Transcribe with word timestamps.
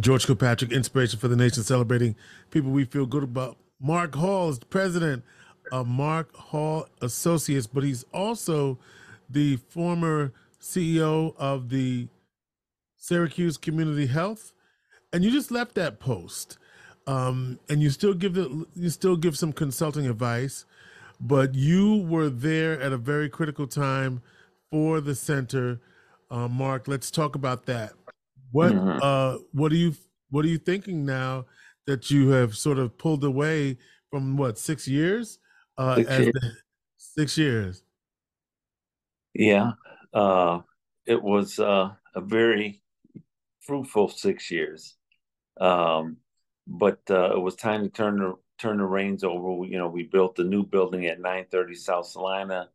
George 0.00 0.26
Kilpatrick, 0.26 0.72
Inspiration 0.72 1.18
for 1.18 1.28
the 1.28 1.36
Nation, 1.36 1.62
celebrating 1.62 2.14
people 2.50 2.70
we 2.70 2.84
feel 2.84 3.06
good 3.06 3.22
about. 3.22 3.56
Mark 3.80 4.14
Hall 4.14 4.48
is 4.48 4.58
the 4.58 4.66
president 4.66 5.24
of 5.72 5.86
Mark 5.86 6.34
Hall 6.34 6.86
Associates, 7.00 7.66
but 7.66 7.84
he's 7.84 8.04
also 8.12 8.78
the 9.28 9.56
former 9.56 10.32
CEO 10.60 11.34
of 11.36 11.68
the 11.68 12.08
Syracuse 12.96 13.56
Community 13.56 14.06
Health. 14.06 14.52
And 15.12 15.24
you 15.24 15.30
just 15.30 15.50
left 15.50 15.74
that 15.74 16.00
post. 16.00 16.58
Um, 17.06 17.58
and 17.70 17.80
you 17.82 17.88
still 17.88 18.12
give 18.12 18.34
the, 18.34 18.66
you 18.74 18.90
still 18.90 19.16
give 19.16 19.38
some 19.38 19.52
consulting 19.52 20.06
advice, 20.06 20.66
but 21.18 21.54
you 21.54 22.04
were 22.06 22.28
there 22.28 22.78
at 22.80 22.92
a 22.92 22.98
very 22.98 23.30
critical 23.30 23.66
time 23.66 24.20
for 24.70 25.00
the 25.00 25.14
center. 25.14 25.80
Uh, 26.30 26.48
Mark, 26.48 26.86
let's 26.86 27.10
talk 27.10 27.34
about 27.34 27.64
that. 27.64 27.94
What 28.52 28.72
mm-hmm. 28.72 28.98
uh, 29.02 29.38
what 29.52 29.72
are 29.72 29.76
you 29.76 29.94
what 30.30 30.44
are 30.44 30.48
you 30.48 30.58
thinking 30.58 31.04
now 31.04 31.46
that 31.86 32.10
you 32.10 32.30
have 32.30 32.56
sort 32.56 32.78
of 32.78 32.96
pulled 32.98 33.24
away 33.24 33.78
from 34.10 34.36
what 34.36 34.58
six 34.58 34.86
years? 34.86 35.38
Uh, 35.76 35.96
six, 35.96 36.10
years. 36.10 36.32
The, 36.32 36.52
six 36.96 37.38
years. 37.38 37.82
Yeah, 39.34 39.72
uh, 40.12 40.60
it 41.06 41.22
was 41.22 41.58
uh, 41.58 41.90
a 42.14 42.20
very 42.20 42.82
fruitful 43.60 44.08
six 44.08 44.50
years, 44.50 44.96
um, 45.60 46.16
but 46.66 47.00
uh, 47.10 47.36
it 47.36 47.40
was 47.40 47.54
time 47.54 47.82
to 47.82 47.88
turn 47.88 48.18
the 48.18 48.34
turn 48.58 48.78
the 48.78 48.84
reins 48.84 49.24
over. 49.24 49.52
We, 49.52 49.68
you 49.68 49.78
know, 49.78 49.88
we 49.88 50.04
built 50.04 50.36
the 50.36 50.44
new 50.44 50.64
building 50.64 51.06
at 51.06 51.20
930 51.20 51.74
South 51.74 52.06
Salina. 52.06 52.68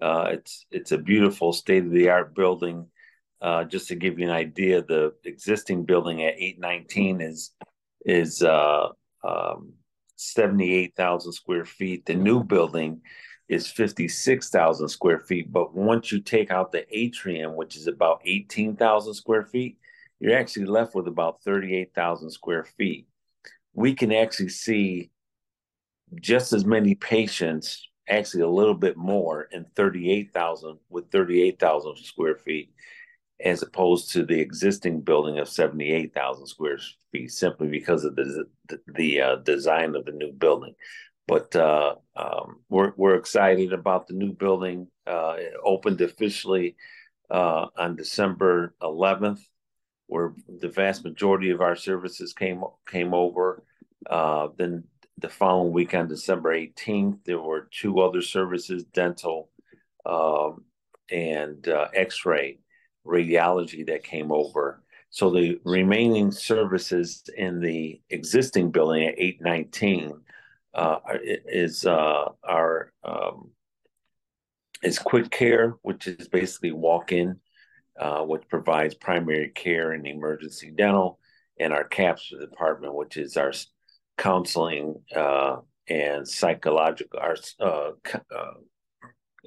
Uh, 0.00 0.30
it's 0.32 0.66
it's 0.70 0.92
a 0.92 0.98
beautiful 0.98 1.52
state 1.52 1.84
of 1.84 1.92
the 1.92 2.08
art 2.10 2.34
building. 2.34 2.86
Uh, 3.42 3.64
just 3.64 3.88
to 3.88 3.96
give 3.96 4.20
you 4.20 4.24
an 4.24 4.32
idea, 4.32 4.82
the 4.82 5.12
existing 5.24 5.84
building 5.84 6.22
at 6.22 6.34
819 6.38 7.20
is 7.20 7.50
is 8.06 8.42
uh, 8.42 8.88
um, 9.24 9.72
78,000 10.14 11.32
square 11.32 11.64
feet. 11.64 12.06
The 12.06 12.14
new 12.14 12.44
building 12.44 13.00
is 13.48 13.68
56,000 13.68 14.88
square 14.88 15.18
feet. 15.18 15.52
But 15.52 15.74
once 15.74 16.12
you 16.12 16.20
take 16.20 16.50
out 16.52 16.70
the 16.70 16.86
atrium, 16.96 17.56
which 17.56 17.76
is 17.76 17.88
about 17.88 18.22
18,000 18.24 19.14
square 19.14 19.44
feet, 19.44 19.78
you're 20.20 20.38
actually 20.38 20.66
left 20.66 20.94
with 20.94 21.08
about 21.08 21.42
38,000 21.42 22.30
square 22.30 22.64
feet. 22.64 23.08
We 23.74 23.94
can 23.94 24.12
actually 24.12 24.50
see 24.50 25.10
just 26.20 26.52
as 26.52 26.64
many 26.64 26.94
patients, 26.94 27.88
actually 28.08 28.42
a 28.42 28.48
little 28.48 28.74
bit 28.74 28.96
more, 28.96 29.48
in 29.50 29.66
38,000 29.74 30.78
with 30.88 31.10
38,000 31.10 31.96
square 31.96 32.36
feet 32.36 32.72
as 33.42 33.62
opposed 33.62 34.12
to 34.12 34.24
the 34.24 34.40
existing 34.40 35.00
building 35.00 35.38
of 35.38 35.48
78,000 35.48 36.46
square 36.46 36.78
feet 37.10 37.32
simply 37.32 37.68
because 37.68 38.04
of 38.04 38.14
the 38.16 38.44
the, 38.68 38.80
the 38.94 39.20
uh, 39.20 39.36
design 39.36 39.96
of 39.96 40.04
the 40.04 40.12
new 40.12 40.32
building. 40.32 40.74
But 41.26 41.54
uh, 41.56 41.96
um, 42.16 42.60
we're 42.68 42.92
we're 42.96 43.16
excited 43.16 43.72
about 43.72 44.06
the 44.06 44.14
new 44.14 44.32
building. 44.32 44.88
Uh, 45.06 45.34
it 45.38 45.54
opened 45.64 46.00
officially 46.00 46.76
uh, 47.30 47.66
on 47.76 47.96
December 47.96 48.74
11th, 48.82 49.40
where 50.06 50.34
the 50.60 50.68
vast 50.68 51.04
majority 51.04 51.50
of 51.50 51.60
our 51.60 51.76
services 51.76 52.32
came 52.32 52.62
came 52.88 53.14
over. 53.14 53.64
Uh, 54.08 54.48
then 54.56 54.84
the 55.18 55.28
following 55.28 55.72
week 55.72 55.94
on 55.94 56.08
December 56.08 56.56
18th, 56.56 57.18
there 57.24 57.40
were 57.40 57.68
two 57.70 58.00
other 58.00 58.22
services: 58.22 58.84
dental 58.84 59.50
um, 60.04 60.64
and 61.10 61.68
uh, 61.68 61.88
X-ray 61.94 62.58
radiology 63.06 63.86
that 63.86 64.04
came 64.04 64.32
over. 64.32 64.82
So 65.10 65.30
the 65.30 65.60
remaining 65.64 66.30
services 66.30 67.22
in 67.36 67.60
the 67.60 68.00
existing 68.10 68.70
building 68.70 69.06
at 69.06 69.18
819 69.18 70.14
uh, 70.74 70.98
is 71.22 71.84
uh, 71.84 72.28
our 72.42 72.92
um, 73.04 73.50
is 74.82 74.98
quick 74.98 75.30
care, 75.30 75.76
which 75.82 76.06
is 76.06 76.28
basically 76.28 76.72
walk 76.72 77.12
in, 77.12 77.38
uh, 78.00 78.22
which 78.22 78.48
provides 78.48 78.94
primary 78.94 79.50
care 79.50 79.92
and 79.92 80.06
emergency 80.06 80.72
dental, 80.74 81.18
and 81.60 81.72
our 81.72 81.84
CAPS 81.84 82.32
department, 82.40 82.94
which 82.94 83.16
is 83.16 83.36
our 83.36 83.52
counseling 84.16 84.96
uh, 85.14 85.56
and 85.88 86.26
psychological, 86.26 87.18
our 87.20 87.36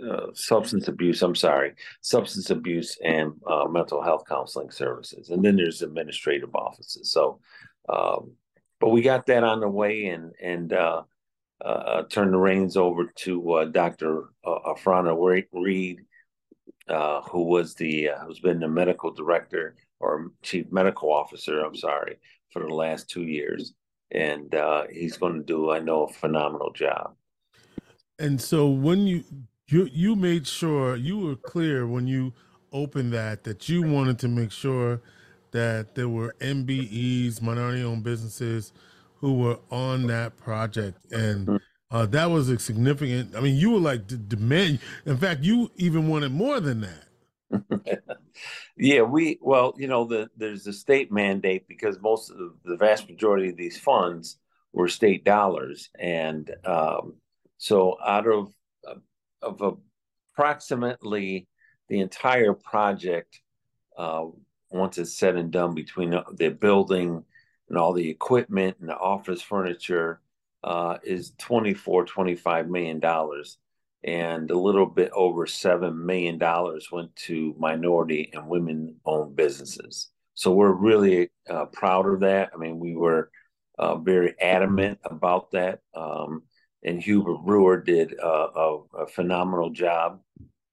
uh, 0.03 0.27
substance 0.33 0.87
abuse, 0.87 1.21
I'm 1.21 1.35
sorry, 1.35 1.73
substance 2.01 2.49
abuse 2.49 2.97
and 3.03 3.31
uh, 3.47 3.65
mental 3.69 4.01
health 4.01 4.23
counseling 4.27 4.69
services. 4.69 5.29
And 5.29 5.43
then 5.43 5.55
there's 5.55 5.81
administrative 5.81 6.53
offices. 6.53 7.11
So, 7.11 7.39
um, 7.87 8.33
but 8.81 8.89
we 8.89 9.01
got 9.01 9.25
that 9.27 9.43
on 9.43 9.61
the 9.61 9.69
way 9.69 10.07
and, 10.07 10.33
and, 10.41 10.73
uh, 10.73 11.03
uh, 11.63 12.03
turned 12.09 12.33
the 12.33 12.37
reins 12.37 12.75
over 12.75 13.05
to 13.15 13.53
uh, 13.53 13.65
Dr. 13.65 14.25
Uh, 14.45 14.73
Afrana 14.73 15.15
Reed, 15.53 15.99
who 17.31 17.43
was 17.43 17.73
the 17.75 18.09
who's 18.25 18.41
been 18.41 18.59
the 18.59 18.67
medical 18.67 19.11
director 19.13 19.75
or 20.01 20.31
chief 20.43 20.69
medical 20.69 21.13
officer. 21.13 21.61
I'm 21.61 21.75
sorry 21.75 22.17
for 22.51 22.61
the 22.61 22.73
last 22.73 23.09
two 23.09 23.23
years, 23.23 23.73
and 24.11 24.53
he's 24.91 25.15
going 25.15 25.35
to 25.35 25.43
do, 25.43 25.71
I 25.71 25.79
know, 25.79 26.03
a 26.03 26.11
phenomenal 26.11 26.73
job. 26.73 27.15
And 28.19 28.39
so, 28.41 28.69
when 28.69 29.07
you 29.07 29.23
you 29.67 29.89
you 29.91 30.15
made 30.15 30.47
sure 30.47 30.95
you 30.95 31.17
were 31.19 31.35
clear 31.35 31.87
when 31.87 32.07
you 32.07 32.33
opened 32.71 33.13
that 33.13 33.43
that 33.43 33.67
you 33.69 33.81
wanted 33.81 34.19
to 34.19 34.27
make 34.27 34.51
sure 34.51 35.01
that 35.51 35.95
there 35.95 36.09
were 36.09 36.35
MBEs, 36.39 37.41
minority-owned 37.41 38.03
businesses, 38.03 38.73
who 39.21 39.35
were 39.35 39.57
on 39.71 40.07
that 40.07 40.37
project, 40.37 41.11
and 41.11 41.47
mm-hmm. 41.47 41.95
uh, 41.95 42.05
that 42.07 42.29
was 42.29 42.49
a 42.49 42.59
significant. 42.59 43.35
I 43.35 43.39
mean, 43.39 43.55
you 43.55 43.71
were 43.71 43.79
like 43.79 44.07
the 44.07 44.17
demand. 44.17 44.79
In 45.05 45.17
fact, 45.17 45.43
you 45.43 45.71
even 45.77 46.09
wanted 46.09 46.31
more 46.31 46.59
than 46.59 46.81
that. 46.81 48.03
yeah, 48.77 49.01
we 49.01 49.39
well, 49.41 49.73
you 49.77 49.87
know, 49.87 50.05
the 50.05 50.29
there's 50.35 50.67
a 50.67 50.73
state 50.73 51.11
mandate 51.11 51.67
because 51.67 51.99
most 52.01 52.29
of 52.29 52.37
the, 52.37 52.53
the 52.65 52.77
vast 52.77 53.09
majority 53.09 53.49
of 53.49 53.57
these 53.57 53.79
funds 53.79 54.37
were 54.73 54.89
state 54.89 55.23
dollars, 55.23 55.89
and 55.97 56.51
um, 56.65 57.15
so 57.57 57.97
out 58.05 58.27
of 58.27 58.53
of 59.41 59.79
approximately 60.33 61.47
the 61.89 61.99
entire 61.99 62.53
project, 62.53 63.41
uh, 63.97 64.25
once 64.71 64.97
it's 64.97 65.13
said 65.13 65.35
and 65.35 65.51
done, 65.51 65.73
between 65.73 66.15
the 66.33 66.49
building 66.49 67.23
and 67.69 67.77
all 67.77 67.93
the 67.93 68.09
equipment 68.09 68.77
and 68.79 68.89
the 68.89 68.97
office 68.97 69.41
furniture, 69.41 70.21
uh, 70.63 70.97
is 71.03 71.33
24, 71.37 72.05
25 72.05 72.69
million 72.69 72.99
dollars. 72.99 73.57
And 74.03 74.51
a 74.51 74.57
little 74.57 74.85
bit 74.85 75.11
over 75.13 75.47
seven 75.47 76.05
million 76.05 76.37
dollars 76.37 76.91
went 76.91 77.15
to 77.27 77.55
minority 77.57 78.29
and 78.33 78.47
women 78.47 78.95
owned 79.03 79.35
businesses. 79.35 80.09
So 80.35 80.53
we're 80.53 80.73
really 80.73 81.29
uh, 81.49 81.65
proud 81.67 82.07
of 82.07 82.19
that. 82.19 82.51
I 82.53 82.57
mean, 82.57 82.77
we 82.77 82.95
were 82.95 83.31
uh, 83.79 83.95
very 83.97 84.35
adamant 84.39 84.99
about 85.03 85.51
that. 85.51 85.79
Um, 85.95 86.43
and 86.85 87.01
Hubert 87.01 87.39
Brewer 87.39 87.81
did 87.81 88.13
a, 88.13 88.27
a, 88.27 88.79
a 88.99 89.07
phenomenal 89.07 89.71
job 89.71 90.21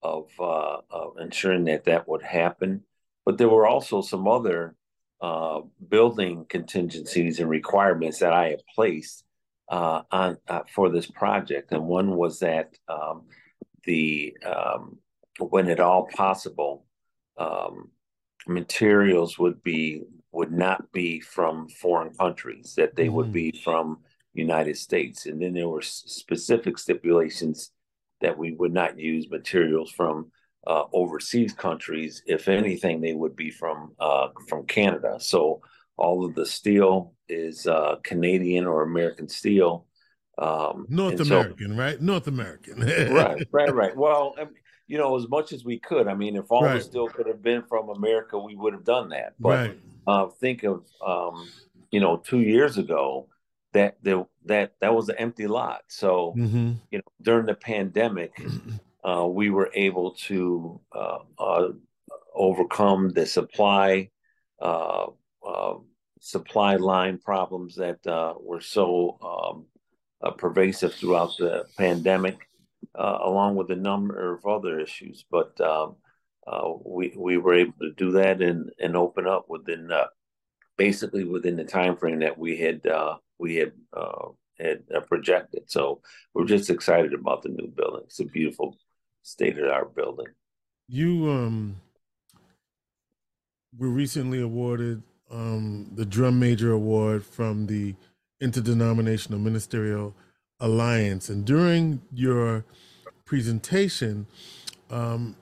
of, 0.03 0.29
uh, 0.39 0.79
of, 0.91 1.17
ensuring 1.19 1.65
that 1.65 1.85
that 1.85 2.07
would 2.07 2.23
happen. 2.23 2.83
But 3.25 3.39
there 3.39 3.49
were 3.49 3.67
also 3.67 4.03
some 4.03 4.29
other 4.29 4.77
uh, 5.23 5.61
building 5.89 6.45
contingencies 6.49 7.41
and 7.41 7.49
requirements 7.49 8.19
that 8.19 8.33
I 8.33 8.51
had 8.51 8.63
placed 8.75 9.25
uh, 9.71 10.03
on 10.11 10.37
uh, 10.49 10.63
for 10.75 10.91
this 10.91 11.07
project, 11.07 11.73
and 11.73 11.85
one 11.87 12.17
was 12.17 12.41
that 12.41 12.77
um, 12.89 13.23
the 13.85 14.37
um, 14.45 14.99
when 15.39 15.71
at 15.71 15.81
all 15.81 16.09
possible, 16.15 16.85
um, 17.39 17.91
materials 18.47 19.39
would 19.39 19.63
be 19.63 20.03
would 20.33 20.53
not 20.53 20.91
be 20.93 21.21
from 21.21 21.69
foreign 21.69 22.13
countries; 22.13 22.75
that 22.77 22.97
they 22.97 23.07
mm-hmm. 23.07 23.15
would 23.15 23.33
be 23.33 23.53
from 23.65 23.99
United 24.35 24.77
States. 24.77 25.27
And 25.27 25.41
then 25.41 25.55
there 25.55 25.69
were 25.69 25.83
specific 25.83 26.79
stipulations 26.79 27.71
that 28.21 28.37
we 28.37 28.53
would 28.53 28.73
not 28.73 28.99
use 28.99 29.29
materials 29.29 29.91
from 29.91 30.31
uh, 30.67 30.85
overseas 30.93 31.53
countries. 31.53 32.23
If 32.27 32.49
anything, 32.49 33.01
they 33.01 33.15
would 33.15 33.37
be 33.37 33.51
from 33.51 33.93
uh, 33.99 34.29
from 34.49 34.67
Canada. 34.67 35.17
So 35.19 35.61
all 35.97 36.25
of 36.25 36.35
the 36.35 36.47
steel 36.47 37.15
is 37.29 37.67
uh, 37.67 37.97
Canadian 38.03 38.67
or 38.67 38.83
American 38.83 39.29
steel. 39.29 39.87
Um, 40.39 40.87
North 40.89 41.21
American, 41.21 41.77
so, 41.77 41.77
right? 41.77 42.01
North 42.01 42.27
American. 42.27 42.81
right, 43.15 43.47
right, 43.53 43.75
right. 43.75 43.97
Well, 43.97 44.35
I 44.39 44.45
mean, 44.45 44.55
you 44.87 44.99
know, 44.99 45.17
as 45.17 45.29
much 45.29 45.53
as 45.53 45.65
we 45.65 45.79
could. 45.79 46.09
I 46.09 46.15
mean, 46.15 46.37
if 46.37 46.51
all 46.51 46.65
right. 46.65 46.75
the 46.75 46.81
steel 46.81 47.09
could 47.09 47.27
have 47.27 47.43
been 47.43 47.63
from 47.63 47.89
America, 47.91 48.39
we 48.39 48.55
would 48.55 48.73
have 48.73 48.85
done 48.85 49.11
that. 49.11 49.35
But 49.39 49.49
right. 49.49 49.79
Uh, 50.07 50.27
think 50.41 50.65
of, 50.65 50.85
um, 51.07 51.49
you 51.91 52.01
know, 52.01 52.17
two 52.17 52.41
years 52.41 52.77
ago, 52.77 53.29
that 53.73 53.97
there 54.03 54.27
that 54.47 54.75
that 54.81 54.95
was 54.95 55.09
an 55.09 55.17
empty 55.19 55.47
lot. 55.47 55.83
So 55.89 56.35
mm-hmm. 56.37 56.73
you 56.91 56.99
know 56.99 57.13
during 57.21 57.47
the 57.47 57.55
pandemic, 57.55 58.33
uh, 59.05 59.27
we 59.27 59.51
were 59.51 59.71
able 59.75 60.13
to 60.13 60.81
uh, 60.95 61.19
uh, 61.39 61.69
overcome 62.35 63.11
the 63.11 63.27
supply 63.27 64.11
uh, 64.61 65.07
uh, 65.47 65.75
supply 66.21 66.77
line 66.77 67.19
problems 67.19 67.75
that 67.77 68.07
uh, 68.07 68.35
were 68.41 68.61
so 68.61 69.19
um, 69.23 69.67
uh, 70.23 70.31
pervasive 70.31 70.95
throughout 70.95 71.37
the 71.39 71.67
pandemic, 71.77 72.39
uh, 72.95 73.19
along 73.23 73.57
with 73.57 73.71
a 73.71 73.77
number 73.77 74.35
of 74.35 74.47
other 74.47 74.79
issues. 74.79 75.25
But 75.31 75.61
um, 75.61 75.97
uh, 76.47 76.73
we 76.85 77.13
we 77.17 77.39
were 77.39 77.55
able 77.55 77.75
to 77.81 77.93
do 77.93 78.13
that 78.13 78.41
and 78.41 78.71
and 78.79 78.97
open 78.97 79.27
up 79.27 79.47
within 79.49 79.91
uh, 79.91 80.07
basically 80.77 81.25
within 81.25 81.57
the 81.57 81.65
time 81.65 81.97
frame 81.97 82.21
that 82.21 82.39
we 82.39 82.57
had 82.57 82.87
uh, 82.87 83.17
we 83.43 83.57
had 83.57 83.73
had 84.59 84.85
projected. 85.09 85.65
So 85.67 86.01
we're 86.33 86.45
just 86.45 86.71
excited 86.71 87.13
about 87.13 87.43
the 87.43 87.49
new 87.49 87.67
building. 87.67 88.03
It's 88.05 88.21
a 88.21 88.25
beautiful 88.25 88.79
state 89.23 89.59
of 89.59 89.69
art 89.69 89.95
building. 89.95 90.29
You 90.89 91.29
um 91.31 91.77
were 93.77 93.89
recently 93.89 94.41
awarded 94.41 95.03
um, 95.31 95.91
the 95.95 96.05
Drum 96.05 96.39
Major 96.39 96.73
Award 96.73 97.25
from 97.25 97.67
the 97.67 97.95
Interdenominational 98.41 99.39
Ministerial 99.39 100.15
Alliance. 100.61 101.31
And 101.31 101.45
during 101.45 102.03
your 102.13 102.65
presentation, 103.25 104.27
um, 104.91 105.37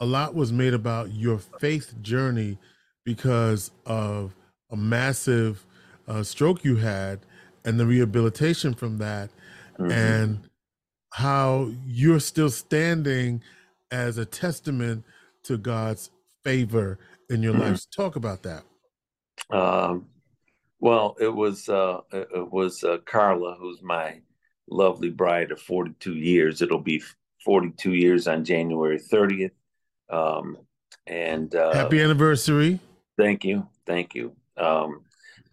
a 0.00 0.04
lot 0.04 0.34
was 0.34 0.52
made 0.52 0.74
about 0.74 1.14
your 1.14 1.38
faith 1.38 1.94
journey 2.02 2.58
because 3.04 3.70
of 3.86 4.34
a 4.70 4.76
massive 4.76 5.64
uh, 6.08 6.22
stroke 6.22 6.64
you 6.64 6.76
had 6.76 7.20
and 7.64 7.80
the 7.80 7.86
rehabilitation 7.86 8.74
from 8.74 8.98
that, 8.98 9.30
mm-hmm. 9.78 9.90
and 9.90 10.48
how 11.12 11.70
you're 11.86 12.20
still 12.20 12.50
standing 12.50 13.42
as 13.90 14.18
a 14.18 14.24
testament 14.24 15.04
to 15.44 15.56
God's 15.56 16.10
favor 16.42 16.98
in 17.30 17.42
your 17.42 17.54
mm-hmm. 17.54 17.72
life. 17.72 17.84
Talk 17.94 18.16
about 18.16 18.42
that. 18.42 18.64
Um, 19.50 20.06
well, 20.80 21.16
it 21.20 21.34
was 21.34 21.68
uh, 21.68 22.00
it 22.12 22.52
was 22.52 22.84
uh, 22.84 22.98
Carla, 23.06 23.56
who's 23.58 23.82
my 23.82 24.20
lovely 24.68 25.10
bride 25.10 25.50
of 25.50 25.60
42 25.60 26.14
years. 26.14 26.62
It'll 26.62 26.78
be 26.78 27.02
42 27.44 27.94
years 27.94 28.26
on 28.26 28.44
January 28.44 28.98
30th. 28.98 29.50
Um, 30.10 30.58
and 31.06 31.54
uh, 31.54 31.72
happy 31.74 32.00
anniversary! 32.00 32.80
Thank 33.16 33.44
you, 33.44 33.66
thank 33.86 34.14
you. 34.14 34.34
Um, 34.56 35.03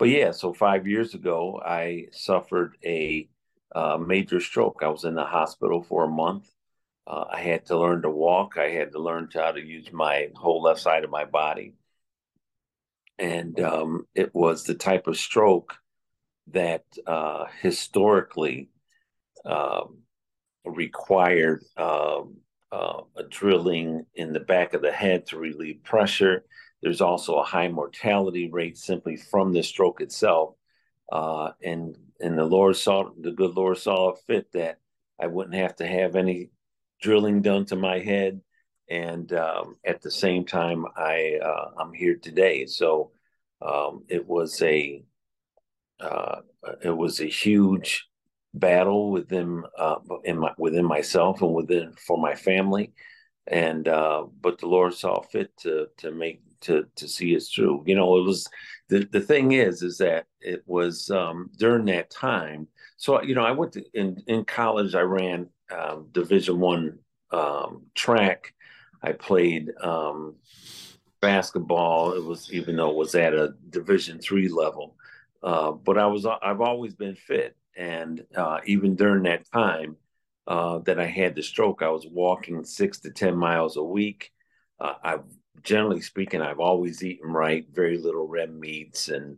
but 0.02 0.10
yeah, 0.10 0.32
so 0.32 0.54
five 0.54 0.88
years 0.88 1.14
ago, 1.14 1.62
I 1.64 2.08
suffered 2.12 2.76
a 2.84 3.30
uh, 3.74 3.98
major 3.98 4.40
stroke. 4.40 4.82
I 4.84 4.88
was 4.88 5.06
in 5.06 5.16
the 5.16 5.24
hospital 5.24 5.82
for 5.82 6.04
a 6.04 6.10
month. 6.10 6.50
Uh, 7.08 7.26
I 7.32 7.42
had 7.42 7.66
to 7.68 7.80
learn 7.80 8.02
to 8.02 8.10
walk. 8.10 8.58
I 8.58 8.70
had 8.70 8.92
to 8.94 9.00
learn 9.00 9.30
to 9.30 9.42
how 9.42 9.52
to 9.52 9.62
use 9.62 9.92
my 9.94 10.30
whole 10.36 10.62
left 10.62 10.82
side 10.82 11.04
of 11.04 11.10
my 11.10 11.26
body 11.26 11.74
and 13.22 13.60
um, 13.60 14.08
it 14.16 14.34
was 14.34 14.64
the 14.64 14.74
type 14.74 15.06
of 15.06 15.16
stroke 15.16 15.76
that 16.48 16.84
uh, 17.06 17.46
historically 17.62 18.70
um, 19.46 20.00
required 20.66 21.64
um, 21.78 22.38
uh, 22.72 23.02
a 23.16 23.24
drilling 23.30 24.06
in 24.16 24.34
the 24.34 24.40
back 24.40 24.74
of 24.74 24.82
the 24.82 24.92
head 24.92 25.28
to 25.28 25.38
relieve 25.38 25.84
pressure. 25.84 26.44
There's 26.82 27.02
also 27.02 27.38
a 27.38 27.44
high 27.44 27.68
mortality 27.68 28.50
rate 28.52 28.78
simply 28.78 29.16
from 29.18 29.54
the 29.54 29.64
stroke 29.64 30.02
itself. 30.02 30.56
Uh, 31.12 31.52
and 31.64 31.98
and 32.20 32.38
the 32.38 32.46
Lord 32.46 32.76
saw 32.76 33.10
the 33.20 33.32
good 33.32 33.56
Lord 33.56 33.78
saw 33.78 34.12
it 34.12 34.20
fit 34.28 34.52
that 34.54 34.80
I 35.20 35.28
wouldn't 35.28 35.56
have 35.56 35.76
to 35.78 35.88
have 35.88 36.16
any 36.16 36.50
drilling 37.02 37.42
done 37.42 37.66
to 37.66 37.76
my 37.76 38.00
head 38.00 38.42
and 38.92 39.32
um, 39.32 39.78
at 39.86 40.02
the 40.02 40.12
same 40.12 40.46
time, 40.46 40.86
I 40.98 41.40
uh, 41.42 41.72
I'm 41.80 41.94
here 41.94 42.18
today. 42.22 42.66
So 42.66 43.12
um, 43.62 44.04
it 44.10 44.28
was 44.28 44.62
a 44.62 45.02
uh, 46.02 46.42
it 46.84 46.96
was 46.96 47.22
a 47.22 47.26
huge 47.26 48.06
battle 48.54 49.10
within 49.10 49.64
uh, 49.78 50.00
in 50.26 50.40
my 50.40 50.52
within 50.58 50.84
myself 50.84 51.42
and 51.42 51.54
within 51.54 51.94
for 52.06 52.18
my 52.18 52.36
family, 52.36 52.92
and 53.48 53.88
uh, 53.88 54.26
but 54.42 54.58
the 54.58 54.68
Lord 54.68 54.94
saw 54.94 55.22
fit 55.22 55.56
to 55.60 55.88
to 56.00 56.12
make 56.12 56.42
to 56.62 56.86
to 56.96 57.08
see 57.08 57.36
us 57.36 57.50
through. 57.50 57.84
You 57.86 57.96
know, 57.96 58.18
it 58.18 58.24
was 58.24 58.48
the 58.90 59.06
the 59.12 59.22
thing 59.22 59.54
is 59.54 59.82
is 59.82 59.98
that 60.00 60.26
it 60.40 60.64
was 60.66 61.10
um, 61.10 61.50
during 61.58 61.86
that 61.86 62.10
time. 62.10 62.68
So 62.98 63.22
you 63.22 63.36
know, 63.36 63.46
I 63.46 63.52
went 63.52 63.74
to 63.74 63.84
in 63.94 64.22
in 64.28 64.46
college. 64.46 64.96
I 64.96 65.02
ran 65.02 65.48
um, 65.72 66.08
Division 66.12 66.60
One 66.60 67.00
um, 67.32 67.84
track 67.96 68.54
I 69.04 69.14
played 69.14 69.72
um, 69.82 70.36
basketball. 71.22 72.14
It 72.14 72.24
was 72.24 72.52
even 72.54 72.76
though 72.76 72.92
it 72.92 72.96
was 72.98 73.16
at 73.16 73.34
a 73.34 73.54
Division 73.70 74.20
three 74.20 74.48
level, 74.48 74.96
uh, 75.44 75.72
but 75.72 75.98
I 75.98 76.08
was 76.08 76.26
I've 76.26 76.62
always 76.62 76.94
been 76.94 77.16
fit, 77.16 77.56
and 77.76 78.24
uh, 78.36 78.60
even 78.66 78.96
during 78.96 79.24
that 79.24 79.50
time 79.52 79.98
uh, 80.48 80.80
that 80.80 81.00
I 81.00 81.08
had 81.08 81.36
the 81.36 81.42
stroke, 81.44 81.82
I 81.82 81.90
was 81.90 82.06
walking 82.08 82.64
six 82.64 83.00
to 83.02 83.12
ten 83.12 83.36
miles 83.36 83.78
a 83.78 83.84
week. 83.84 84.32
Uh, 84.80 84.96
I've 85.04 85.24
generally 85.64 86.02
speaking, 86.02 86.42
I've 86.42 86.60
always 86.60 87.04
eaten 87.04 87.32
right, 87.32 87.66
very 87.72 87.98
little 87.98 88.28
red 88.28 88.54
meats, 88.54 89.10
and 89.10 89.38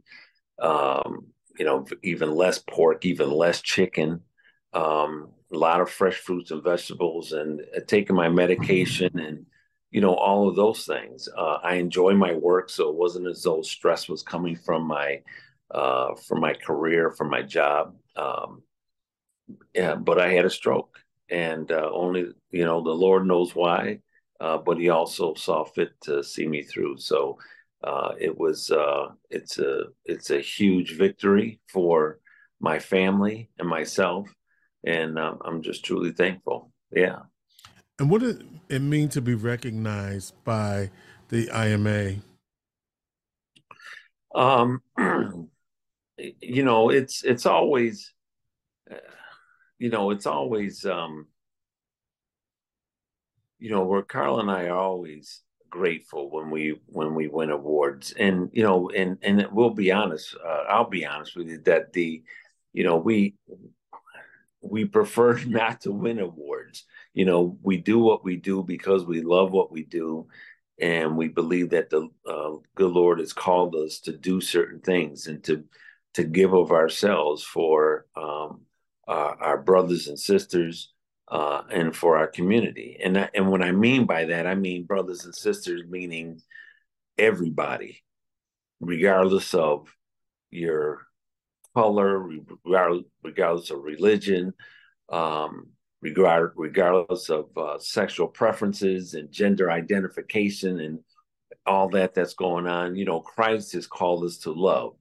um, 0.60 1.28
you 1.58 1.66
know 1.66 1.86
even 2.04 2.32
less 2.32 2.60
pork, 2.60 3.06
even 3.06 3.32
less 3.32 3.62
chicken. 3.62 4.22
Um, 4.74 5.30
a 5.54 5.58
lot 5.58 5.82
of 5.82 5.90
fresh 5.90 6.16
fruits 6.16 6.52
and 6.52 6.64
vegetables, 6.64 7.32
and 7.32 7.62
uh, 7.76 7.82
taking 7.88 8.16
my 8.16 8.30
medication 8.30 9.20
and 9.20 9.46
you 9.94 10.02
know 10.02 10.16
all 10.16 10.50
of 10.50 10.56
those 10.56 10.86
things 10.86 11.30
uh, 11.38 11.60
i 11.64 11.76
enjoy 11.76 12.14
my 12.14 12.34
work 12.34 12.70
so 12.70 12.90
it 12.90 12.96
wasn't 12.96 13.28
as 13.28 13.44
though 13.44 13.62
stress 13.62 14.10
was 14.10 14.24
coming 14.24 14.56
from 14.56 14.86
my 14.86 15.22
uh, 15.72 16.14
from 16.28 16.42
my 16.42 16.54
career 16.54 17.12
from 17.12 17.30
my 17.30 17.42
job 17.42 17.96
um, 18.18 18.64
yeah 19.74 19.96
but 19.96 20.20
i 20.20 20.30
had 20.30 20.46
a 20.46 20.50
stroke 20.50 20.98
and 21.30 21.72
uh, 21.72 21.90
only 21.94 22.26
you 22.52 22.66
know 22.66 22.82
the 22.84 22.90
lord 22.90 23.26
knows 23.26 23.56
why 23.56 24.00
uh, 24.44 24.58
but 24.58 24.78
he 24.78 24.90
also 24.90 25.34
saw 25.36 25.64
fit 25.64 25.92
to 26.02 26.22
see 26.22 26.46
me 26.46 26.64
through. 26.64 26.98
So 26.98 27.38
uh, 27.82 28.12
it 28.20 28.38
was 28.38 28.70
uh, 28.70 29.08
it's 29.30 29.58
a 29.58 29.86
it's 30.04 30.32
a 30.32 30.42
huge 30.42 30.98
victory 30.98 31.62
for 31.72 32.20
my 32.60 32.78
family 32.78 33.50
and 33.58 33.70
myself. 33.70 34.28
And 34.86 35.18
um, 35.18 35.40
i'm 35.46 35.62
just 35.62 35.86
truly 35.86 36.12
thankful. 36.12 36.72
Yeah. 36.92 37.20
And 38.00 38.10
what 38.10 38.20
does 38.20 38.40
it 38.68 38.82
mean 38.82 39.08
to 39.10 39.22
be 39.22 39.34
recognized 39.34 40.34
by 40.44 40.92
the 41.30 41.50
IMA? 41.50 42.22
Um, 44.36 44.82
you 46.18 46.64
know, 46.64 46.90
it's 46.90 47.24
it's 47.24 47.46
always, 47.46 48.12
you 49.80 49.90
know, 49.90 50.12
it's 50.12 50.26
always, 50.26 50.86
um, 50.86 51.28
you 53.64 53.70
know, 53.70 53.86
where 53.86 54.02
Carla 54.02 54.42
and 54.42 54.52
I 54.52 54.66
are 54.66 54.78
always 54.78 55.42
grateful 55.70 56.30
when 56.30 56.50
we 56.50 56.82
when 56.88 57.16
we 57.16 57.30
win 57.30 57.50
awards, 57.50 58.12
and 58.12 58.50
you 58.52 58.62
know, 58.62 58.90
and 58.90 59.18
and 59.22 59.48
we'll 59.54 59.70
be 59.70 59.90
honest, 59.90 60.36
uh, 60.46 60.64
I'll 60.68 60.90
be 60.90 61.06
honest 61.06 61.38
with 61.38 61.48
you 61.48 61.60
that 61.60 61.94
the, 61.94 62.22
you 62.74 62.84
know, 62.84 62.98
we 62.98 63.36
we 64.62 64.84
prefer 64.84 65.40
not 65.48 65.80
to 65.82 65.94
win 65.94 66.20
awards. 66.20 66.84
You 67.14 67.24
know, 67.24 67.58
we 67.62 67.78
do 67.78 68.00
what 68.00 68.26
we 68.26 68.36
do 68.36 68.64
because 68.64 69.06
we 69.06 69.22
love 69.22 69.54
what 69.54 69.72
we 69.72 69.86
do. 69.86 70.28
And 70.82 71.16
we 71.16 71.30
believe 71.30 71.70
that 71.70 71.90
the 71.90 72.10
uh, 72.28 72.58
good 72.76 72.92
Lord 72.92 73.20
has 73.20 73.32
called 73.32 73.76
us 73.76 74.02
to 74.02 74.12
do 74.12 74.42
certain 74.42 74.82
things 74.82 75.28
and 75.28 75.42
to 75.46 75.64
to 76.16 76.26
give 76.26 76.54
of 76.54 76.74
ourselves 76.74 77.46
for 77.46 78.08
um, 78.18 78.64
our, 79.08 79.42
our, 79.42 79.58
brothers 79.62 80.10
and 80.10 80.20
sisters 80.20 80.93
uh, 81.34 81.64
and 81.72 81.96
for 81.96 82.16
our 82.16 82.28
community. 82.28 83.00
And 83.04 83.16
that, 83.16 83.32
and 83.34 83.50
what 83.50 83.64
I 83.64 83.72
mean 83.72 84.06
by 84.06 84.26
that, 84.26 84.46
I 84.46 84.54
mean 84.54 84.86
brothers 84.86 85.26
and 85.26 85.34
sisters, 85.34 85.82
meaning 85.90 86.40
everybody, 87.18 88.04
regardless 88.80 89.56
of 89.56 89.88
your 90.52 91.02
color, 91.76 92.30
regardless 92.64 93.72
of 93.72 93.82
religion, 93.82 94.54
um, 95.10 95.70
regard, 96.02 96.54
regardless 96.56 97.32
of 97.32 97.50
uh, 97.58 97.80
sexual 97.80 98.28
preferences 98.28 99.16
and 99.16 99.32
gender 99.32 99.72
identification 99.72 100.80
and 100.80 101.00
all 101.66 101.90
that 101.90 102.14
that's 102.14 102.36
going 102.36 102.68
on. 102.68 102.96
You 102.96 103.06
know, 103.06 103.22
Christ 103.22 103.74
has 103.74 103.88
called 103.88 104.24
us 104.24 104.38
to 104.40 104.52
love, 104.52 104.94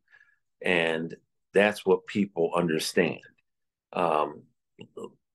and 0.62 1.14
that's 1.52 1.84
what 1.84 2.06
people 2.06 2.52
understand. 2.56 3.20
Um, 3.92 4.44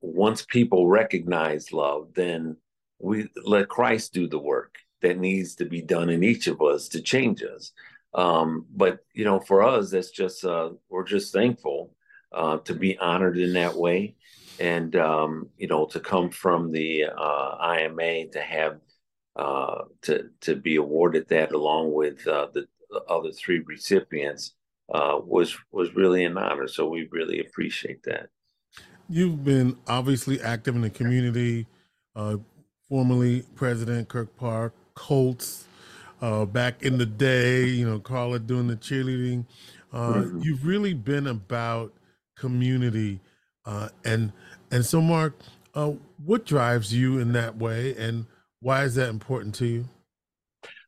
once 0.02 0.46
people 0.46 0.88
recognize 0.88 1.72
love, 1.72 2.10
then 2.14 2.58
we 3.00 3.30
let 3.44 3.70
Christ 3.70 4.14
do 4.14 4.28
the 4.28 4.40
work 4.40 4.76
that 5.02 5.20
needs 5.20 5.56
to 5.56 5.66
be 5.66 5.82
done 5.82 6.10
in 6.10 6.24
each 6.24 6.48
of 6.48 6.62
us 6.62 6.88
to 6.90 7.02
change 7.02 7.44
us. 7.44 7.72
Um, 8.14 8.66
but 8.74 9.00
you 9.14 9.26
know, 9.26 9.40
for 9.40 9.64
us, 9.64 9.92
that's 9.92 10.12
just 10.12 10.44
uh, 10.44 10.72
we're 10.90 11.04
just 11.04 11.34
thankful 11.34 11.94
uh, 12.32 12.58
to 12.60 12.74
be 12.74 12.98
honored 12.98 13.38
in 13.38 13.54
that 13.54 13.76
way 13.76 14.16
and 14.60 14.96
um, 14.96 15.50
you 15.58 15.68
know 15.68 15.86
to 15.86 16.00
come 16.00 16.30
from 16.30 16.72
the 16.72 17.06
uh, 17.06 17.58
IMA 17.62 18.28
to 18.28 18.42
have 18.42 18.80
uh, 19.36 19.84
to 20.02 20.30
to 20.42 20.56
be 20.56 20.78
awarded 20.78 21.28
that 21.30 21.52
along 21.52 21.94
with 21.94 22.26
uh, 22.28 22.48
the 22.54 22.68
the 22.90 23.02
other 23.04 23.32
three 23.32 23.60
recipients 23.60 24.54
uh, 24.94 25.20
was 25.24 25.58
was 25.72 25.94
really 25.96 26.24
an 26.26 26.38
honor. 26.38 26.68
So 26.68 26.88
we 26.88 27.08
really 27.12 27.40
appreciate 27.40 28.04
that. 28.04 28.30
You've 29.10 29.44
been 29.44 29.78
obviously 29.88 30.42
active 30.42 30.76
in 30.76 30.82
the 30.82 30.90
community, 30.90 31.66
uh, 32.16 32.38
formerly 32.90 33.44
President 33.56 34.10
Kirk 34.10 34.36
Park, 34.38 34.74
Colts, 34.96 35.66
uh, 36.22 36.46
back 36.46 36.84
in 36.84 36.98
the 36.98 37.06
day, 37.06 37.66
you 37.66 37.88
know, 37.88 38.00
Carla 38.00 38.40
doing 38.40 38.68
the 38.68 38.76
cheerleading. 38.76 39.46
Uh, 39.94 40.24
Mhm. 40.24 40.44
You've 40.44 40.66
really 40.66 40.94
been 40.94 41.28
about 41.28 41.94
community, 42.36 43.20
uh, 43.66 43.90
and 44.04 44.34
and 44.72 44.86
so 44.86 45.00
Mark, 45.02 45.34
uh, 45.74 45.94
what 46.26 46.46
drives 46.46 46.94
you 46.94 47.20
in 47.20 47.32
that 47.34 47.58
way, 47.58 47.96
and 47.96 48.26
why 48.60 48.84
is 48.84 48.96
that 48.96 49.10
important 49.10 49.56
to 49.56 49.66
you? 49.66 49.90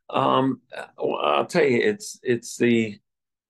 Um, 0.10 0.62
well, 0.98 1.20
I'll 1.24 1.46
tell 1.46 1.64
you, 1.64 1.80
it's 1.80 2.20
it's 2.24 2.58
the 2.58 3.00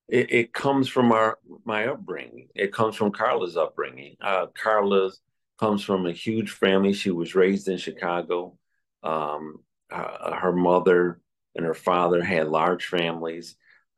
it, 0.09 0.31
it 0.31 0.53
comes 0.53 0.89
from 0.89 1.11
our 1.11 1.37
my 1.65 1.87
upbringing. 1.87 2.49
It 2.55 2.73
comes 2.73 2.95
from 2.95 3.11
Carla's 3.11 3.57
upbringing. 3.57 4.15
Uh, 4.21 4.47
Carla 4.47 5.11
comes 5.59 5.83
from 5.83 6.05
a 6.05 6.11
huge 6.11 6.51
family. 6.51 6.93
She 6.93 7.11
was 7.11 7.35
raised 7.35 7.67
in 7.67 7.77
Chicago. 7.77 8.57
Um, 9.03 9.59
uh, 9.91 10.35
her 10.35 10.51
mother 10.51 11.21
and 11.55 11.65
her 11.65 11.73
father 11.73 12.23
had 12.23 12.47
large 12.47 12.85
families. 12.85 13.55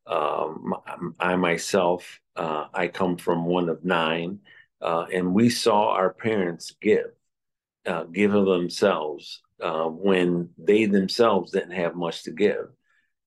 Um, 0.08 0.74
I 1.20 1.36
myself, 1.36 2.20
uh, 2.36 2.66
I 2.74 2.88
come 2.88 3.18
from 3.18 3.46
one 3.46 3.70
of 3.70 3.86
nine, 3.86 4.40
uh, 4.82 5.06
and 5.14 5.34
we 5.34 5.50
saw 5.50 5.90
our 5.92 6.12
parents 6.12 6.74
give, 6.82 7.12
uh, 7.86 8.04
give 8.06 8.34
of 8.34 8.46
themselves 8.46 9.42
uh, 9.62 9.86
when 9.86 10.50
they 10.58 10.86
themselves 10.86 11.52
didn't 11.52 11.72
have 11.72 11.96
much 11.96 12.24
to 12.24 12.32
give. 12.32 12.68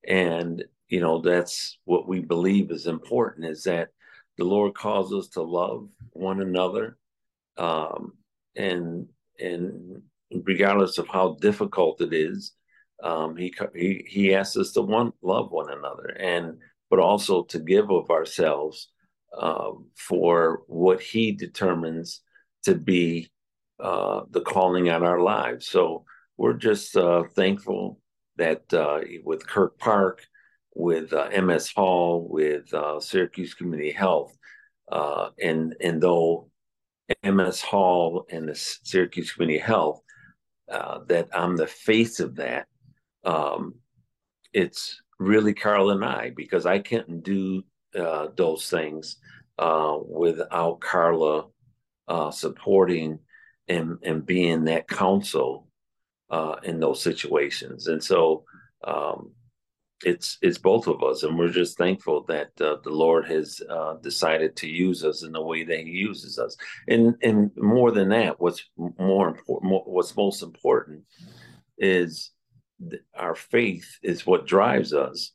And 0.07 0.65
you 0.89 1.01
know 1.01 1.21
that's 1.21 1.79
what 1.85 2.09
we 2.09 2.21
believe 2.21 2.71
is 2.71 2.87
important 2.87 3.47
is 3.47 3.65
that 3.65 3.89
the 4.37 4.45
Lord 4.45 4.75
calls 4.75 5.13
us 5.15 5.29
to 5.29 5.43
love 5.43 5.89
one 6.11 6.41
another, 6.41 6.99
um, 7.57 8.13
and 8.57 9.07
and 9.39 10.03
regardless 10.43 10.99
of 10.99 11.09
how 11.09 11.37
difficult 11.41 12.01
it 12.01 12.13
is, 12.13 12.53
um, 13.03 13.37
he 13.37 13.55
he 13.75 14.05
he 14.09 14.35
asks 14.35 14.57
us 14.57 14.73
to 14.73 14.83
one 14.83 15.13
love 15.23 15.51
one 15.51 15.71
another 15.71 16.17
and 16.19 16.59
but 16.91 16.99
also 16.99 17.43
to 17.43 17.59
give 17.59 17.91
of 17.91 18.11
ourselves 18.11 18.89
uh, 19.37 19.71
for 19.97 20.63
what 20.69 21.01
he 21.01 21.33
determines 21.33 22.21
to 22.63 22.75
be 22.75 23.29
uh, 23.81 24.23
the 24.31 24.41
calling 24.41 24.89
on 24.91 25.03
our 25.03 25.21
lives. 25.21 25.67
So 25.67 26.05
we're 26.37 26.55
just 26.55 26.97
uh, 26.97 27.25
thankful 27.35 28.01
that 28.37 28.73
uh, 28.73 29.01
with 29.25 29.47
Kirk 29.47 29.79
Park, 29.79 30.25
with 30.75 31.13
uh, 31.13 31.31
MS 31.43 31.71
Hall, 31.71 32.27
with 32.29 32.73
uh, 32.75 33.01
Syracuse 33.01 33.55
Community 33.55 33.93
Health, 33.93 34.37
and 34.91 35.75
and 35.81 36.03
though 36.03 36.51
MS 37.23 37.61
Hall 37.61 38.27
and 38.31 38.49
the 38.49 38.55
Syracuse 38.55 39.33
Community 39.33 39.59
Health, 39.59 40.01
that 40.69 41.29
I'm 41.33 41.57
the 41.57 41.67
face 41.67 42.21
of 42.21 42.37
that. 42.37 42.67
Um, 43.25 43.75
it's 44.53 45.01
really 45.19 45.55
Carla 45.55 45.95
and 45.95 46.05
I 46.05 46.31
because 46.31 46.67
I 46.67 46.79
can't 46.79 47.23
do 47.23 47.63
uh, 47.99 48.29
those 48.37 48.69
things 48.69 49.17
uh, 49.59 49.99
without 50.07 50.81
Carla 50.81 51.47
uh, 52.09 52.31
supporting 52.31 53.19
and 53.69 53.99
and 54.03 54.27
being 54.27 54.65
that 54.65 54.89
counsel 54.89 55.69
uh, 56.31 56.57
in 56.63 56.81
those 56.81 57.03
situations. 57.03 57.87
And 57.87 58.03
so 58.03 58.45
um, 58.83 59.33
it's 60.05 60.39
it's 60.43 60.59
both 60.59 60.87
of 60.87 61.03
us, 61.03 61.23
and 61.23 61.39
we're 61.39 61.49
just 61.49 61.79
thankful 61.79 62.25
that 62.25 62.51
uh, 62.61 62.77
the 62.85 62.91
Lord 62.91 63.27
has 63.27 63.61
uh, 63.69 63.95
decided 63.95 64.57
to 64.57 64.69
use 64.69 65.05
us 65.05 65.23
in 65.23 65.33
the 65.33 65.43
way 65.43 65.65
that 65.65 65.81
He 65.81 65.91
uses 65.91 66.39
us. 66.39 66.57
And 66.89 67.17
and 67.23 67.51
more 67.57 67.91
than 67.91 68.11
that, 68.11 68.41
what's 68.41 68.65
more 68.99 69.29
important, 69.29 69.83
what's 69.87 70.17
most 70.17 70.43
important 70.43 71.05
is 71.79 72.31
our 73.17 73.35
faith 73.35 73.99
is 74.03 74.27
what 74.27 74.47
drives 74.47 74.93
us. 74.93 75.33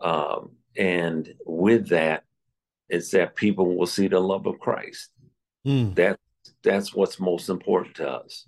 Um, 0.00 0.52
and 0.76 1.32
with 1.46 1.88
that, 1.88 2.24
it's 2.88 3.10
that 3.10 3.36
people 3.36 3.76
will 3.76 3.86
see 3.86 4.08
the 4.08 4.20
love 4.20 4.46
of 4.46 4.58
Christ. 4.58 5.10
Mm. 5.66 5.94
That 5.94 6.18
that's 6.62 6.94
what's 6.94 7.20
most 7.20 7.48
important 7.48 7.96
to 7.96 8.08
us. 8.08 8.46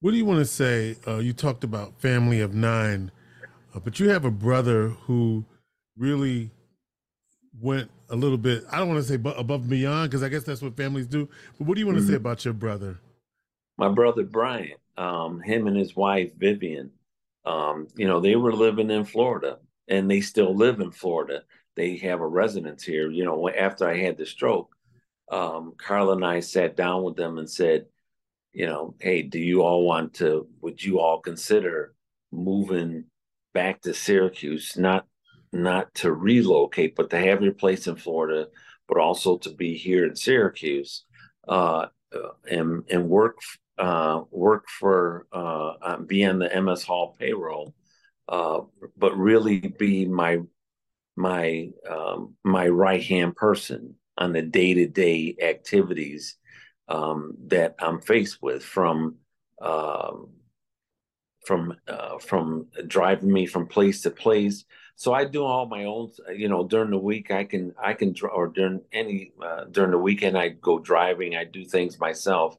What 0.00 0.10
do 0.10 0.16
you 0.16 0.24
want 0.24 0.40
to 0.40 0.44
say? 0.44 0.96
Uh, 1.06 1.18
you 1.18 1.32
talked 1.32 1.62
about 1.62 2.00
family 2.00 2.40
of 2.40 2.54
nine, 2.54 3.12
uh, 3.74 3.80
but 3.80 3.98
you 4.00 4.08
have 4.10 4.24
a 4.24 4.30
brother 4.30 4.88
who 4.88 5.44
really 5.96 6.50
went 7.60 7.90
a 8.08 8.16
little 8.16 8.38
bit. 8.38 8.64
I 8.70 8.78
don't 8.78 8.88
want 8.88 9.00
to 9.00 9.08
say 9.08 9.14
above 9.14 9.62
and 9.62 9.70
beyond 9.70 10.10
because 10.10 10.22
I 10.22 10.28
guess 10.28 10.44
that's 10.44 10.62
what 10.62 10.76
families 10.76 11.06
do. 11.06 11.28
But 11.58 11.66
what 11.66 11.74
do 11.74 11.80
you 11.80 11.86
want 11.86 11.98
to 11.98 12.02
mm-hmm. 12.02 12.12
say 12.12 12.16
about 12.16 12.44
your 12.44 12.54
brother? 12.54 12.98
My 13.78 13.88
brother 13.88 14.24
Brian, 14.24 14.76
um, 14.96 15.40
him 15.40 15.66
and 15.66 15.76
his 15.76 15.96
wife 15.96 16.34
Vivian, 16.36 16.90
um, 17.44 17.88
you 17.96 18.06
know, 18.06 18.20
they 18.20 18.36
were 18.36 18.52
living 18.52 18.90
in 18.90 19.04
Florida 19.04 19.58
and 19.88 20.10
they 20.10 20.20
still 20.20 20.54
live 20.54 20.80
in 20.80 20.90
Florida. 20.90 21.42
They 21.74 21.96
have 21.98 22.20
a 22.20 22.26
residence 22.26 22.82
here. 22.84 23.10
You 23.10 23.24
know, 23.24 23.48
after 23.48 23.88
I 23.88 23.96
had 23.96 24.18
the 24.18 24.26
stroke, 24.26 24.74
um, 25.30 25.74
Carla 25.78 26.14
and 26.14 26.24
I 26.24 26.40
sat 26.40 26.76
down 26.76 27.02
with 27.02 27.16
them 27.16 27.38
and 27.38 27.48
said, 27.48 27.86
you 28.52 28.66
know, 28.66 28.94
hey, 29.00 29.22
do 29.22 29.38
you 29.38 29.62
all 29.62 29.84
want 29.84 30.14
to, 30.14 30.46
would 30.60 30.84
you 30.84 31.00
all 31.00 31.20
consider 31.20 31.94
moving 32.30 33.04
back 33.52 33.82
to 33.82 33.94
Syracuse, 33.94 34.76
not 34.76 35.06
not 35.52 35.94
to 35.96 36.12
relocate, 36.12 36.96
but 36.96 37.10
to 37.10 37.18
have 37.18 37.42
your 37.42 37.52
place 37.52 37.86
in 37.86 37.96
Florida, 37.96 38.48
but 38.88 38.98
also 38.98 39.36
to 39.38 39.50
be 39.50 39.76
here 39.76 40.06
in 40.06 40.16
Syracuse 40.16 41.04
uh, 41.46 41.86
and 42.50 42.84
and 42.90 43.08
work 43.08 43.38
uh, 43.78 44.22
work 44.30 44.68
for 44.68 45.26
uh, 45.32 45.96
be 45.98 46.24
on 46.24 46.38
the 46.38 46.60
MS 46.60 46.84
Hall 46.84 47.16
payroll, 47.18 47.74
uh, 48.28 48.60
but 48.96 49.16
really 49.16 49.58
be 49.60 50.06
my 50.06 50.38
my 51.16 51.68
um, 51.88 52.34
my 52.44 52.68
right 52.68 53.02
hand 53.02 53.36
person 53.36 53.94
on 54.18 54.32
the 54.32 54.42
day 54.42 54.74
to 54.74 54.86
day 54.86 55.36
activities 55.42 56.36
um, 56.88 57.34
that 57.46 57.74
I'm 57.78 58.00
faced 58.00 58.38
with 58.42 58.62
from 58.62 59.16
um, 59.60 60.28
from 61.44 61.74
uh, 61.88 62.18
from 62.18 62.66
driving 62.86 63.32
me 63.32 63.46
from 63.46 63.66
place 63.66 64.02
to 64.02 64.10
place. 64.10 64.64
So 64.94 65.12
I 65.12 65.24
do 65.24 65.44
all 65.44 65.66
my 65.66 65.84
own. 65.84 66.12
You 66.34 66.48
know, 66.48 66.66
during 66.66 66.90
the 66.90 66.98
week 66.98 67.30
I 67.30 67.44
can 67.44 67.74
I 67.82 67.94
can 67.94 68.14
or 68.30 68.48
during 68.48 68.82
any 68.92 69.32
uh, 69.42 69.64
during 69.70 69.90
the 69.90 69.98
weekend 69.98 70.38
I 70.38 70.50
go 70.50 70.78
driving. 70.78 71.36
I 71.36 71.44
do 71.44 71.64
things 71.64 71.98
myself. 71.98 72.56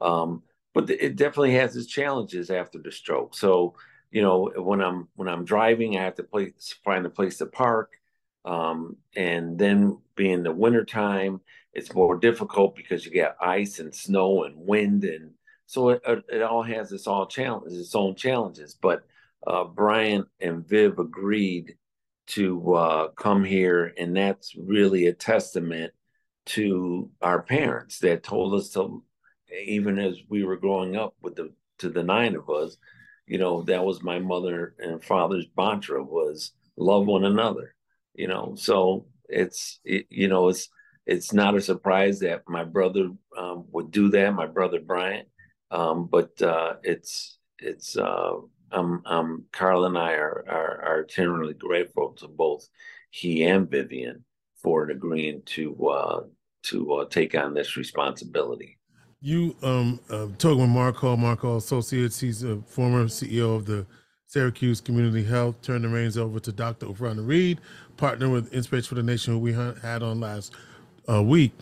Um, 0.00 0.42
but 0.74 0.90
it 0.90 1.16
definitely 1.16 1.54
has 1.54 1.74
its 1.74 1.86
challenges 1.86 2.50
after 2.50 2.78
the 2.78 2.92
stroke. 2.92 3.34
So 3.34 3.76
you 4.10 4.20
know 4.20 4.52
when 4.56 4.82
I'm 4.82 5.08
when 5.14 5.28
I'm 5.28 5.44
driving, 5.44 5.96
I 5.96 6.04
have 6.04 6.16
to 6.16 6.22
place, 6.22 6.74
find 6.84 7.06
a 7.06 7.10
place 7.10 7.38
to 7.38 7.46
park, 7.46 7.92
um, 8.44 8.96
and 9.14 9.58
then 9.58 9.98
being 10.16 10.42
the 10.42 10.52
winter 10.52 10.84
time, 10.84 11.40
it's 11.72 11.94
more 11.94 12.16
difficult 12.18 12.76
because 12.76 13.06
you 13.06 13.10
get 13.10 13.36
ice 13.40 13.78
and 13.78 13.94
snow 13.94 14.44
and 14.44 14.54
wind, 14.54 15.04
and 15.04 15.30
so 15.66 15.90
it, 15.90 16.02
it 16.28 16.42
all 16.42 16.62
has 16.62 16.92
its 16.92 17.06
all 17.06 17.26
challenges, 17.26 17.78
its 17.78 17.94
own 17.94 18.14
challenges. 18.14 18.76
But 18.80 19.04
uh, 19.46 19.64
Brian 19.64 20.26
and 20.40 20.66
Viv 20.66 20.98
agreed 20.98 21.76
to 22.28 22.74
uh, 22.74 23.08
come 23.08 23.44
here, 23.44 23.92
and 23.98 24.16
that's 24.16 24.54
really 24.56 25.06
a 25.06 25.12
testament 25.12 25.92
to 26.46 27.10
our 27.20 27.42
parents 27.42 27.98
that 28.00 28.22
told 28.22 28.54
us 28.54 28.70
to 28.70 29.02
even 29.64 29.98
as 29.98 30.18
we 30.28 30.44
were 30.44 30.56
growing 30.56 30.96
up 30.96 31.14
with 31.20 31.36
the 31.36 31.52
to 31.78 31.90
the 31.90 32.02
nine 32.02 32.34
of 32.34 32.48
us, 32.48 32.76
you 33.26 33.38
know, 33.38 33.62
that 33.62 33.84
was 33.84 34.02
my 34.02 34.18
mother 34.18 34.74
and 34.78 35.04
father's 35.04 35.46
mantra 35.56 36.02
was 36.02 36.52
love 36.76 37.06
one 37.06 37.24
another. 37.24 37.74
You 38.14 38.28
know, 38.28 38.54
so 38.56 39.06
it's 39.28 39.80
it, 39.84 40.06
you 40.08 40.28
know 40.28 40.48
it's 40.48 40.68
it's 41.06 41.32
not 41.32 41.54
a 41.54 41.60
surprise 41.60 42.20
that 42.20 42.42
my 42.48 42.64
brother 42.64 43.10
um, 43.36 43.64
would 43.70 43.90
do 43.90 44.08
that, 44.10 44.34
my 44.34 44.46
brother 44.46 44.80
Brian, 44.84 45.26
um, 45.70 46.08
but 46.10 46.40
uh, 46.42 46.74
it's 46.82 47.38
it's 47.58 47.96
uh, 47.96 48.32
um, 48.72 49.02
um, 49.06 49.44
Carla 49.52 49.88
and 49.88 49.98
I 49.98 50.12
are, 50.12 50.44
are 50.48 50.82
are 50.84 51.00
eternally 51.00 51.54
grateful 51.54 52.12
to 52.18 52.28
both 52.28 52.68
he 53.10 53.44
and 53.44 53.70
Vivian 53.70 54.24
for 54.62 54.90
agreeing 54.90 55.42
to 55.46 55.88
uh, 55.88 56.20
to 56.64 56.92
uh, 56.94 57.04
take 57.08 57.34
on 57.34 57.54
this 57.54 57.76
responsibility. 57.76 58.78
You 59.20 59.56
um 59.62 60.00
uh, 60.10 60.26
talking 60.38 60.60
with 60.60 60.70
Mark 60.70 60.96
Hall, 60.96 61.16
Mark 61.16 61.40
Hall 61.40 61.56
Associates. 61.56 62.20
He's 62.20 62.42
a 62.42 62.60
former 62.62 63.04
CEO 63.06 63.56
of 63.56 63.66
the 63.66 63.86
Syracuse 64.26 64.80
Community 64.80 65.24
Health. 65.24 65.60
Turned 65.62 65.84
the 65.84 65.88
reins 65.88 66.18
over 66.18 66.38
to 66.40 66.52
Dr. 66.52 66.86
Ofrana 66.86 67.26
Reed, 67.26 67.60
partner 67.96 68.28
with 68.28 68.52
Inspiration 68.52 68.88
for 68.88 68.94
the 68.96 69.02
Nation, 69.02 69.34
who 69.34 69.38
we 69.38 69.52
had 69.52 70.02
on 70.02 70.20
last 70.20 70.52
uh, 71.10 71.22
week. 71.22 71.52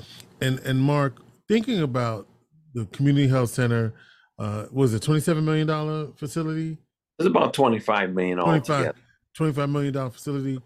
And 0.41 0.59
and 0.61 0.81
Mark, 0.81 1.23
thinking 1.47 1.83
about 1.83 2.27
the 2.75 2.87
Community 2.87 3.29
Health 3.29 3.51
Center, 3.51 3.95
uh, 4.39 4.67
was 4.71 4.93
a 4.95 5.01
twenty 5.01 5.21
seven 5.21 5.45
million 5.45 5.67
dollar 5.67 6.09
facility? 6.17 6.77
It's 7.19 7.29
about 7.29 7.55
twenty 7.55 7.79
five 7.79 8.13
million 8.13 8.39
25, 8.39 8.95
$25 9.39 9.71
million 9.71 10.11
facility. 10.11 10.61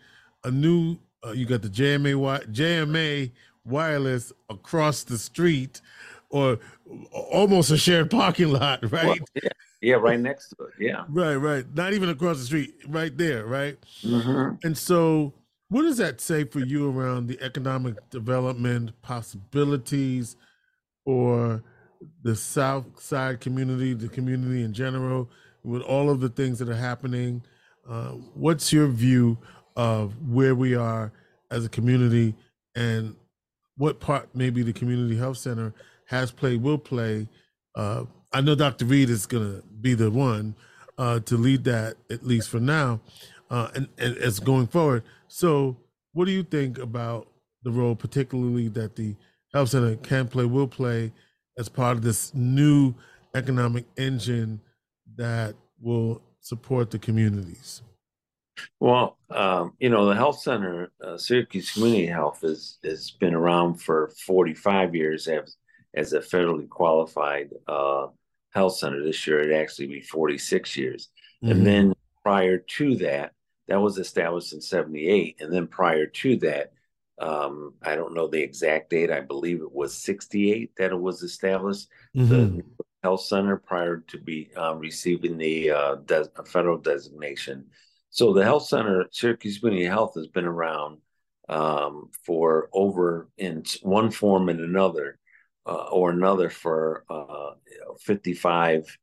a 0.45 0.51
new 0.51 0.97
uh, 1.27 1.33
you 1.33 1.47
got 1.47 1.63
the 1.63 1.69
JMA 1.69 2.47
JMA 2.53 3.31
wireless 3.65 4.33
across 4.49 5.05
the 5.05 5.19
street 5.19 5.81
or 6.31 6.59
almost 7.13 7.71
a 7.71 7.77
shared 7.77 8.11
parking 8.11 8.53
lot, 8.53 8.81
right? 8.93 9.07
Well, 9.07 9.17
yeah. 9.43 9.49
yeah, 9.81 9.95
right 9.95 10.21
next 10.21 10.51
to 10.51 10.65
it. 10.65 10.73
Yeah. 10.79 11.05
Right, 11.09 11.37
right. 11.37 11.65
Not 11.75 11.93
even 11.93 12.09
across 12.09 12.39
the 12.39 12.45
street, 12.45 12.75
right 12.89 13.17
there, 13.17 13.47
right? 13.47 13.79
Mm-hmm. 14.03 14.67
And 14.67 14.77
so, 14.77 15.33
what 15.71 15.83
does 15.83 15.99
that 15.99 16.21
say 16.21 16.45
for 16.45 16.61
you 16.61 16.91
around 16.91 17.27
the 17.27 17.41
economic 17.43 18.11
development 18.11 19.01
possibilities 19.03 20.37
for 21.05 21.63
the 22.23 22.37
South 22.37 23.01
Side 23.01 23.41
community, 23.41 23.95
the 23.95 24.09
community 24.09 24.63
in 24.63 24.73
general, 24.73 25.31
with 25.65 25.83
all 25.83 26.11
of 26.11 26.21
the 26.21 26.29
things 26.29 26.59
that 26.59 26.69
are 26.69 26.75
happening? 26.75 27.43
Uh, 27.89 28.11
what's 28.35 28.73
your 28.73 28.87
view 28.89 29.39
of 29.77 30.15
where 30.29 30.55
we 30.55 30.75
are 30.75 31.13
as 31.51 31.65
a 31.65 31.69
community 31.69 32.35
and 32.75 33.15
what 33.77 34.01
part 34.01 34.29
maybe 34.35 34.63
the 34.63 34.73
community 34.73 35.17
health 35.17 35.39
center 35.39 35.73
has 36.07 36.31
played, 36.31 36.63
will 36.63 36.79
play. 36.79 37.29
Uh, 37.75 38.05
I 38.33 38.41
know 38.41 38.55
Dr. 38.55 38.85
Reed 38.85 39.09
is 39.09 39.27
going 39.27 39.45
to 39.45 39.63
be 39.81 39.95
the 39.95 40.11
one 40.11 40.55
uh, 40.99 41.21
to 41.21 41.37
lead 41.37 41.65
that, 41.65 41.97
at 42.11 42.27
least 42.27 42.51
for 42.51 42.61
now, 42.61 43.01
uh, 43.51 43.69
and, 43.75 43.89
and 43.99 44.17
as 44.19 44.41
going 44.41 44.67
forward. 44.67 45.05
So, 45.29 45.77
what 46.13 46.25
do 46.25 46.33
you 46.33 46.43
think 46.43 46.79
about 46.79 47.29
the 47.63 47.71
role, 47.71 47.95
particularly 47.95 48.69
that 48.69 48.97
the 48.97 49.15
health 49.53 49.71
center 49.71 49.97
can 49.97 50.29
play, 50.29 50.45
will 50.45 50.67
play, 50.67 51.13
as 51.59 51.69
part 51.69 51.97
of 51.97 52.03
this 52.03 52.33
new 52.35 52.95
economic 53.35 53.85
engine 53.97 54.61
that 55.17 55.55
will 55.81 56.23
support 56.41 56.91
the 56.91 56.99
communities? 56.99 57.83
Well, 58.81 59.19
um, 59.31 59.75
you 59.79 59.91
know, 59.91 60.07
the 60.07 60.15
health 60.15 60.41
center, 60.41 60.91
uh, 61.05 61.19
Syracuse 61.19 61.73
Community 61.73 62.07
Health, 62.07 62.41
has 62.43 62.79
has 62.85 63.11
been 63.11 63.35
around 63.35 63.81
for 63.83 64.11
45 64.27 64.95
years 64.95 65.29
as 65.29 65.57
as 65.95 66.13
a 66.13 66.21
federally 66.21 66.69
qualified 66.69 67.51
uh, 67.67 68.07
health 68.53 68.77
center. 68.77 69.03
This 69.03 69.27
year, 69.27 69.49
it 69.49 69.61
actually 69.61 69.89
be 69.89 70.01
46 70.01 70.77
years, 70.77 71.09
mm-hmm. 71.43 71.53
and 71.53 71.67
then 71.67 71.95
prior 72.23 72.59
to 72.59 72.97
that, 72.97 73.33
that 73.69 73.81
was 73.81 73.99
established 73.99 74.53
in 74.53 74.61
78, 74.61 75.37
and 75.41 75.53
then 75.53 75.67
prior 75.67 76.07
to 76.07 76.37
that, 76.39 76.73
um, 77.21 77.75
I 77.83 77.97
don't 77.97 78.15
know 78.15 78.29
the 78.29 78.43
exact 78.43 78.91
date. 78.91 79.11
I 79.11 79.21
believe 79.21 79.61
it 79.61 79.73
was 79.73 79.97
68 79.97 80.73
that 80.77 80.93
it 80.93 81.01
was 81.01 81.23
established. 81.23 81.89
Mm-hmm. 82.17 82.57
The 82.59 82.65
health 83.03 83.23
center 83.23 83.57
prior 83.57 83.99
to 84.09 84.19
be 84.19 84.51
uh, 84.57 84.75
receiving 84.77 85.39
the 85.39 85.71
uh, 85.71 85.95
de- 86.07 86.31
federal 86.47 86.79
designation. 86.79 87.67
So 88.11 88.33
the 88.33 88.45
health 88.45 88.67
center, 88.67 89.07
Syracuse 89.11 89.59
Community 89.59 89.87
Health, 89.87 90.15
has 90.17 90.27
been 90.29 90.47
around 90.47 90.99
um, 91.49 92.11
for 92.25 92.69
over 92.73 93.29
in 93.39 93.65
one 93.83 94.11
form 94.11 94.49
and 94.49 94.61
another 94.61 95.19
uh, 95.67 95.89
or 95.91 96.11
another 96.11 96.51
for 96.51 97.05
uh, 97.11 97.51
55, 98.01 98.99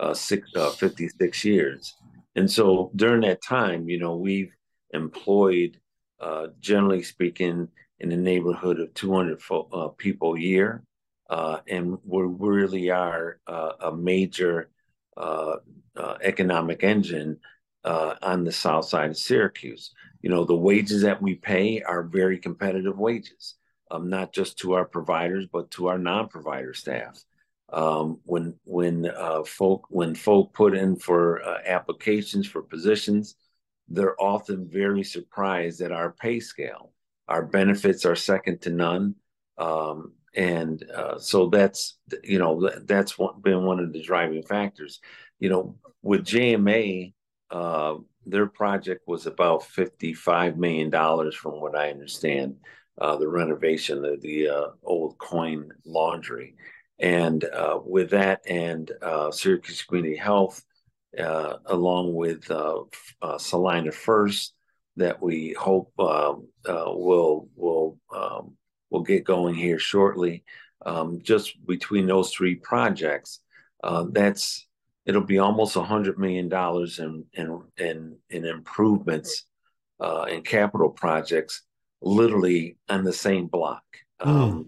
uh, 0.00 0.14
six, 0.14 0.48
uh, 0.56 0.70
56 0.70 1.44
years. 1.44 1.94
And 2.34 2.50
so 2.50 2.90
during 2.94 3.22
that 3.22 3.42
time, 3.42 3.88
you 3.88 3.98
know, 3.98 4.16
we've 4.16 4.52
employed, 4.92 5.78
uh, 6.20 6.48
generally 6.60 7.02
speaking, 7.02 7.68
in 8.00 8.10
the 8.10 8.16
neighborhood 8.16 8.78
of 8.78 8.94
200 8.94 9.42
fo- 9.42 9.68
uh, 9.72 9.88
people 9.88 10.34
a 10.34 10.40
year. 10.40 10.84
and 11.30 11.98
we 12.04 12.22
really 12.22 12.90
are 12.90 13.40
a 13.46 13.92
major 13.92 14.70
economic 16.22 16.84
engine 16.84 17.38
uh, 17.84 18.14
on 18.22 18.44
the 18.44 18.52
south 18.52 18.86
side 18.86 19.10
of 19.10 19.16
Syracuse. 19.16 19.92
You 20.20 20.30
know, 20.30 20.44
the 20.44 20.54
wages 20.54 21.02
that 21.02 21.22
we 21.22 21.36
pay 21.36 21.82
are 21.82 22.02
very 22.02 22.38
competitive 22.38 22.98
wages, 22.98 23.54
um, 23.90 24.10
not 24.10 24.32
just 24.32 24.58
to 24.58 24.74
our 24.74 24.84
providers, 24.84 25.46
but 25.50 25.70
to 25.72 25.88
our 25.88 25.98
non-provider 25.98 26.74
staff. 26.74 27.22
Um, 27.70 28.20
when 28.24 28.54
when 28.64 29.06
uh, 29.06 29.44
folk 29.44 29.86
when 29.90 30.14
folk 30.14 30.54
put 30.54 30.74
in 30.74 30.96
for 30.96 31.42
uh, 31.42 31.58
applications 31.66 32.46
for 32.46 32.62
positions, 32.62 33.36
they're 33.88 34.20
often 34.20 34.68
very 34.68 35.02
surprised 35.02 35.80
at 35.80 35.92
our 35.92 36.12
pay 36.12 36.40
scale. 36.40 36.92
Our 37.28 37.44
benefits 37.44 38.04
are 38.04 38.16
second 38.16 38.62
to 38.62 38.70
none, 38.70 39.14
um, 39.58 40.12
and 40.34 40.82
uh, 40.90 41.18
so 41.18 41.48
that's 41.48 41.98
you 42.22 42.38
know 42.38 42.70
that's 42.84 43.16
been 43.42 43.64
one 43.64 43.80
of 43.80 43.92
the 43.92 44.02
driving 44.02 44.42
factors. 44.42 45.00
You 45.38 45.50
know, 45.50 45.76
with 46.02 46.24
JMA, 46.24 47.12
uh, 47.50 47.96
their 48.28 48.46
project 48.46 49.06
was 49.06 49.26
about 49.26 49.62
$55 49.62 50.56
million, 50.56 50.90
from 51.32 51.60
what 51.60 51.76
I 51.76 51.90
understand, 51.90 52.56
uh, 53.00 53.16
the 53.16 53.28
renovation 53.28 54.04
of 54.04 54.20
the 54.20 54.48
uh, 54.48 54.66
old 54.82 55.18
coin 55.18 55.70
laundry. 55.84 56.54
And 56.98 57.44
uh, 57.44 57.80
with 57.84 58.10
that 58.10 58.42
and 58.48 58.90
uh, 59.02 59.30
Syracuse 59.30 59.82
Community 59.82 60.16
Health, 60.16 60.64
along 61.18 62.14
with 62.14 62.50
Salina 63.38 63.92
First, 63.92 64.54
that 64.96 65.22
we 65.22 65.54
hope 65.58 65.92
um, 65.98 66.48
will 66.66 67.48
will 67.56 67.98
um, 68.14 68.56
will 68.90 69.02
get 69.02 69.24
going 69.24 69.54
here 69.54 69.78
shortly. 69.78 70.44
Um, 70.86 71.20
just 71.22 71.54
between 71.66 72.06
those 72.06 72.32
three 72.32 72.54
projects, 72.54 73.40
that's 74.10 74.66
it'll 75.06 75.24
be 75.24 75.38
almost 75.38 75.76
a 75.76 75.82
hundred 75.82 76.18
million 76.18 76.48
dollars 76.48 76.98
in 76.98 77.24
in 77.32 77.62
in, 77.78 78.16
in 78.30 78.44
improvements 78.44 79.44
uh, 80.00 80.26
in 80.28 80.42
capital 80.42 80.90
projects, 80.90 81.62
literally 82.00 82.76
on 82.88 83.04
the 83.04 83.12
same 83.12 83.46
block. 83.46 83.82
Mm. 84.20 84.26
Um, 84.28 84.66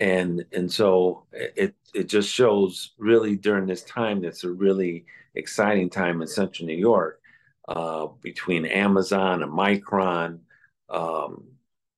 and 0.00 0.44
and 0.52 0.70
so 0.70 1.26
it 1.32 1.74
it 1.94 2.08
just 2.08 2.32
shows 2.32 2.94
really 2.98 3.36
during 3.36 3.66
this 3.66 3.82
time 3.84 4.22
that's 4.22 4.44
a 4.44 4.50
really 4.50 5.04
exciting 5.34 5.90
time 5.90 6.22
in 6.22 6.28
Central 6.28 6.66
New 6.66 6.76
York 6.76 7.20
uh, 7.68 8.06
between 8.20 8.64
Amazon 8.64 9.42
and 9.42 9.52
Micron. 9.52 10.40
Um, 10.88 11.44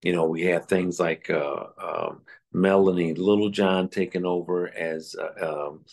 you 0.02 0.12
know, 0.12 0.26
we 0.26 0.42
have 0.46 0.66
things 0.66 0.98
like 0.98 1.30
uh, 1.30 1.66
um, 1.82 2.22
Melanie 2.52 3.14
Littlejohn 3.14 3.88
taking 3.88 4.26
over 4.26 4.68
as 4.68 5.14
uh, 5.16 5.68
um, 5.68 5.84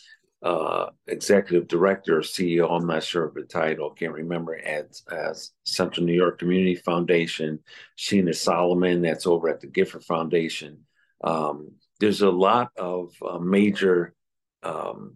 uh, 0.42 0.86
executive 1.06 1.68
director 1.68 2.18
or 2.18 2.22
CEO, 2.22 2.70
I'm 2.70 2.86
not 2.86 3.04
sure 3.04 3.24
of 3.24 3.34
the 3.34 3.42
title, 3.42 3.90
can't 3.90 4.12
remember, 4.12 4.56
at, 4.56 4.98
as 5.12 5.52
Central 5.64 6.06
New 6.06 6.14
York 6.14 6.38
Community 6.38 6.74
Foundation, 6.74 7.58
Sheena 7.98 8.34
Solomon, 8.34 9.02
that's 9.02 9.26
over 9.26 9.48
at 9.48 9.60
the 9.60 9.66
Gifford 9.66 10.04
Foundation. 10.04 10.78
Um, 11.22 11.72
there's 12.00 12.22
a 12.22 12.30
lot 12.30 12.72
of 12.76 13.14
uh, 13.22 13.38
major 13.38 14.14
um, 14.62 15.14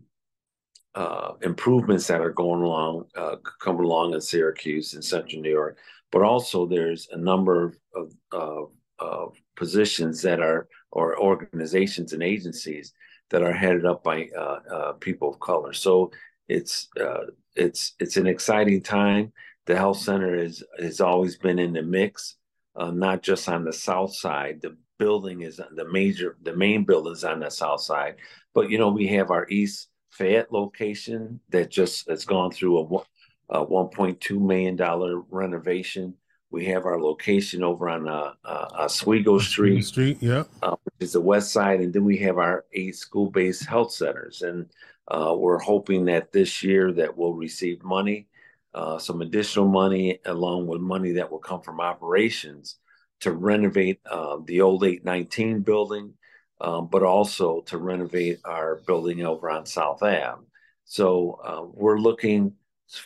uh, 0.95 1.33
improvements 1.43 2.07
that 2.07 2.21
are 2.21 2.31
going 2.31 2.63
along, 2.63 3.07
uh, 3.17 3.37
coming 3.61 3.85
along 3.85 4.15
in 4.15 4.21
Syracuse 4.21 4.95
and 4.95 5.05
Central 5.05 5.43
New 5.43 5.51
York, 5.51 5.79
but 6.13 6.23
also 6.23 6.67
there's 6.67 7.09
a 7.11 7.17
number 7.17 7.75
of, 7.95 8.15
of, 8.31 8.71
of 8.99 9.35
positions 9.57 10.23
that 10.23 10.41
are, 10.41 10.69
or 10.93 11.19
organizations 11.19 12.13
and 12.13 12.23
agencies 12.23 12.93
that 13.31 13.43
are 13.43 13.53
headed 13.53 13.85
up 13.85 14.05
by 14.05 14.29
uh, 14.37 14.59
uh, 14.71 14.93
people 14.93 15.31
of 15.31 15.41
color. 15.41 15.73
So 15.73 16.13
it's 16.49 16.89
uh, 17.01 17.27
it's 17.57 17.95
it's 17.99 18.17
an 18.17 18.27
exciting 18.27 18.83
time. 18.83 19.33
The 19.67 19.77
health 19.77 19.99
center 19.99 20.35
is 20.35 20.63
has 20.79 21.01
always 21.01 21.37
been 21.37 21.59
in 21.59 21.73
the 21.73 21.83
mix, 21.83 22.37
uh, 22.77 22.91
not 22.91 23.23
just 23.23 23.49
on 23.49 23.65
the 23.65 23.73
south 23.73 24.15
side. 24.15 24.61
The 24.63 24.77
building 24.99 25.43
is 25.43 25.57
the 25.57 25.89
major, 25.91 26.37
the 26.43 26.57
main 26.57 26.85
building 26.85 27.13
is 27.13 27.25
on 27.25 27.41
the 27.41 27.51
south 27.51 27.81
side, 27.81 28.17
but 28.55 28.71
you 28.71 28.79
know 28.79 28.89
we 28.89 29.07
have 29.09 29.31
our 29.31 29.47
East 29.49 29.89
Fayette 30.11 30.53
location 30.53 31.41
that 31.51 31.71
just 31.71 32.09
has 32.09 32.25
gone 32.25 32.51
through 32.51 32.79
a, 32.79 33.59
a 33.59 33.67
1.2 33.67 34.41
million 34.41 34.77
dollar 34.77 35.21
renovation. 35.31 36.15
We 36.51 36.67
have 36.67 36.87
our 36.87 37.01
location 37.01 37.65
over 37.65 37.89
on 37.89 38.09
uh, 38.09 38.35
uh, 38.45 38.69
Oswego 38.75 39.39
Street, 39.39 39.83
Street, 39.83 40.19
yeah, 40.21 40.45
uh, 40.63 40.77
which 40.85 40.95
is 41.01 41.13
the 41.13 41.21
west 41.21 41.51
side, 41.51 41.81
and 41.81 41.93
then 41.93 42.05
we 42.05 42.19
have 42.19 42.39
our 42.39 42.65
eight 42.73 42.95
school-based 42.95 43.67
health 43.67 43.93
centers, 43.93 44.43
and 44.43 44.71
uh, 45.09 45.35
we're 45.37 45.59
hoping 45.59 46.05
that 46.05 46.31
this 46.31 46.63
year 46.63 46.93
that 46.93 47.17
we'll 47.17 47.35
receive 47.35 47.83
money, 47.83 48.29
uh, 48.73 48.99
some 48.99 49.21
additional 49.21 49.67
money, 49.67 50.21
along 50.27 50.69
with 50.69 50.81
money 50.81 51.13
that 51.13 51.31
will 51.31 51.41
come 51.41 51.61
from 51.61 51.81
operations 51.81 52.77
to 53.25 53.33
renovate 53.33 54.01
uh, 54.05 54.37
the 54.45 54.61
old 54.61 54.85
819 54.85 55.61
building, 55.61 56.13
um, 56.61 56.89
but 56.89 57.03
also 57.03 57.63
to 57.63 57.79
renovate 57.79 58.39
our 58.45 58.83
building 58.87 59.25
over 59.25 59.51
on 59.51 59.65
South 59.65 60.03
Ave. 60.03 60.43
So 60.85 61.41
uh, 61.43 61.65
we're 61.73 61.99
looking 61.99 62.53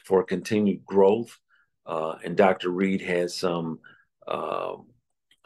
for 0.04 0.24
continued 0.24 0.84
growth. 0.84 1.38
Uh, 1.86 2.16
and 2.24 2.36
Dr. 2.36 2.70
Reed 2.70 3.00
has 3.02 3.36
some 3.36 3.78
uh, 4.26 4.74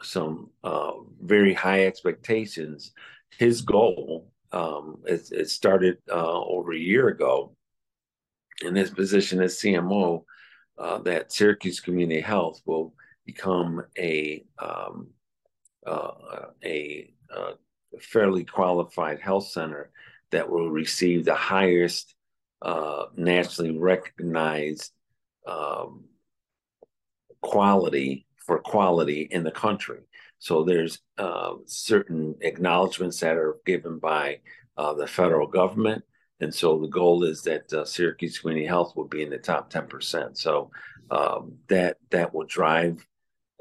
some 0.01 0.49
uh, 0.63 0.93
very 1.21 1.53
high 1.53 1.85
expectations. 1.85 2.93
His 3.37 3.61
goal, 3.61 4.31
um, 4.51 5.03
it, 5.05 5.31
it, 5.31 5.49
started 5.51 5.99
uh, 6.11 6.41
over 6.41 6.73
a 6.73 6.77
year 6.77 7.09
ago 7.09 7.55
in 8.65 8.75
his 8.75 8.89
position 8.89 9.39
as 9.39 9.59
CMO, 9.59 10.23
uh, 10.79 10.97
that 11.03 11.31
Syracuse 11.31 11.79
Community 11.79 12.21
Health 12.21 12.59
will 12.65 12.93
become 13.25 13.83
a 13.97 14.43
um, 14.59 15.07
uh, 15.85 16.11
a, 16.63 17.13
uh, 17.35 17.51
federally 17.99 18.47
qualified 18.47 19.19
health 19.19 19.47
center 19.47 19.91
that 20.31 20.49
will 20.49 20.69
receive 20.69 21.25
the 21.25 21.35
highest 21.35 22.15
uh, 22.61 23.05
nationally 23.15 23.77
recognized 23.77 24.91
um, 25.45 26.05
quality 27.41 28.25
for 28.37 28.59
quality 28.59 29.27
in 29.31 29.43
the 29.43 29.51
country. 29.51 29.99
So 30.39 30.63
there's 30.63 30.99
uh, 31.17 31.53
certain 31.65 32.35
acknowledgments 32.41 33.19
that 33.19 33.35
are 33.35 33.57
given 33.65 33.99
by 33.99 34.39
uh, 34.77 34.93
the 34.93 35.07
federal 35.07 35.47
government. 35.47 36.03
And 36.39 36.53
so 36.53 36.79
the 36.79 36.87
goal 36.87 37.23
is 37.23 37.43
that 37.43 37.71
uh, 37.71 37.85
Syracuse 37.85 38.39
Community 38.39 38.65
Health 38.65 38.95
will 38.95 39.07
be 39.07 39.21
in 39.21 39.29
the 39.29 39.37
top 39.37 39.71
10%. 39.71 40.37
So 40.37 40.71
um, 41.11 41.53
that 41.67 41.97
that 42.09 42.33
will 42.33 42.45
drive 42.45 43.05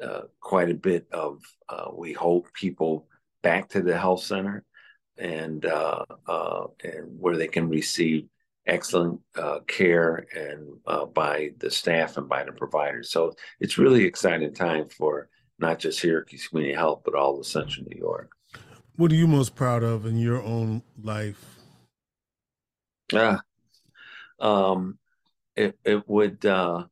uh, 0.02 0.22
quite 0.40 0.70
a 0.70 0.74
bit 0.74 1.06
of, 1.12 1.40
uh, 1.68 1.88
we 1.94 2.12
hope, 2.12 2.52
people 2.52 3.06
back 3.42 3.68
to 3.70 3.82
the 3.82 3.96
health 3.96 4.22
center 4.22 4.64
and 5.18 5.66
uh, 5.66 6.04
and 6.82 7.06
where 7.18 7.36
they 7.36 7.48
can 7.48 7.68
receive 7.68 8.26
excellent 8.66 9.20
uh, 9.36 9.58
care 9.66 10.26
and 10.34 10.68
uh, 10.86 11.04
by 11.06 11.50
the 11.58 11.70
staff 11.70 12.16
and 12.16 12.28
by 12.28 12.44
the 12.44 12.52
providers. 12.52 13.10
So 13.10 13.32
it's 13.60 13.78
really 13.78 14.04
exciting 14.04 14.54
time 14.54 14.88
for 14.88 15.28
not 15.58 15.78
just 15.78 16.00
Syracuse 16.00 16.48
Community 16.48 16.74
Health, 16.74 17.02
but 17.04 17.14
all 17.14 17.38
of 17.38 17.46
Central 17.46 17.86
New 17.88 17.98
York. 17.98 18.32
What 18.96 19.12
are 19.12 19.16
you 19.16 19.26
most 19.26 19.54
proud 19.54 19.82
of 19.82 20.06
in 20.06 20.16
your 20.16 20.42
own 20.42 20.82
life? 21.02 21.56
Yeah, 23.12 23.38
um, 24.38 24.98
it 25.56 25.78
it 25.84 26.08
would, 26.08 26.44
uh, 26.46 26.84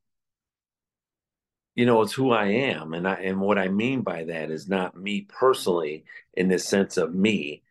you 1.75 1.87
know, 1.87 2.03
it's 2.03 2.13
who 2.13 2.33
I 2.33 2.47
am, 2.47 2.95
and 2.95 3.07
I 3.07 3.15
and 3.15 3.41
what 3.41 3.59
I 3.59 3.69
mean 3.69 4.03
by 4.03 4.25
that 4.25 4.51
is 4.51 4.69
not 4.69 4.97
me 4.97 5.23
personally 5.29 6.05
in 6.35 6.49
the 6.49 6.59
sense 6.59 6.97
of 6.97 7.15
me, 7.15 7.63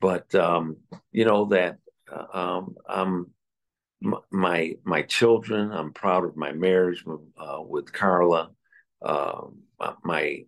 but 0.00 0.34
um, 0.34 0.76
you 1.12 1.24
know 1.24 1.46
that 1.46 1.78
uh, 2.12 2.26
um, 2.32 2.76
I'm 2.88 3.32
my 4.30 4.74
my 4.84 5.02
children. 5.02 5.72
I'm 5.72 5.92
proud 5.92 6.24
of 6.24 6.36
my 6.36 6.52
marriage 6.52 7.04
uh, 7.38 7.62
with 7.62 7.92
Carla. 7.92 8.50
Uh, 9.02 9.46
my 10.04 10.44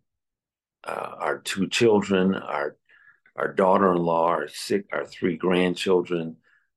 uh, 0.85 1.14
our 1.18 1.38
two 1.38 1.68
children, 1.68 2.35
our 2.35 2.77
our 3.37 3.53
daughter-in-law, 3.53 4.27
our 4.27 4.49
six, 4.49 4.87
our 4.92 5.07
three 5.07 5.37
grandchildren, 5.37 6.37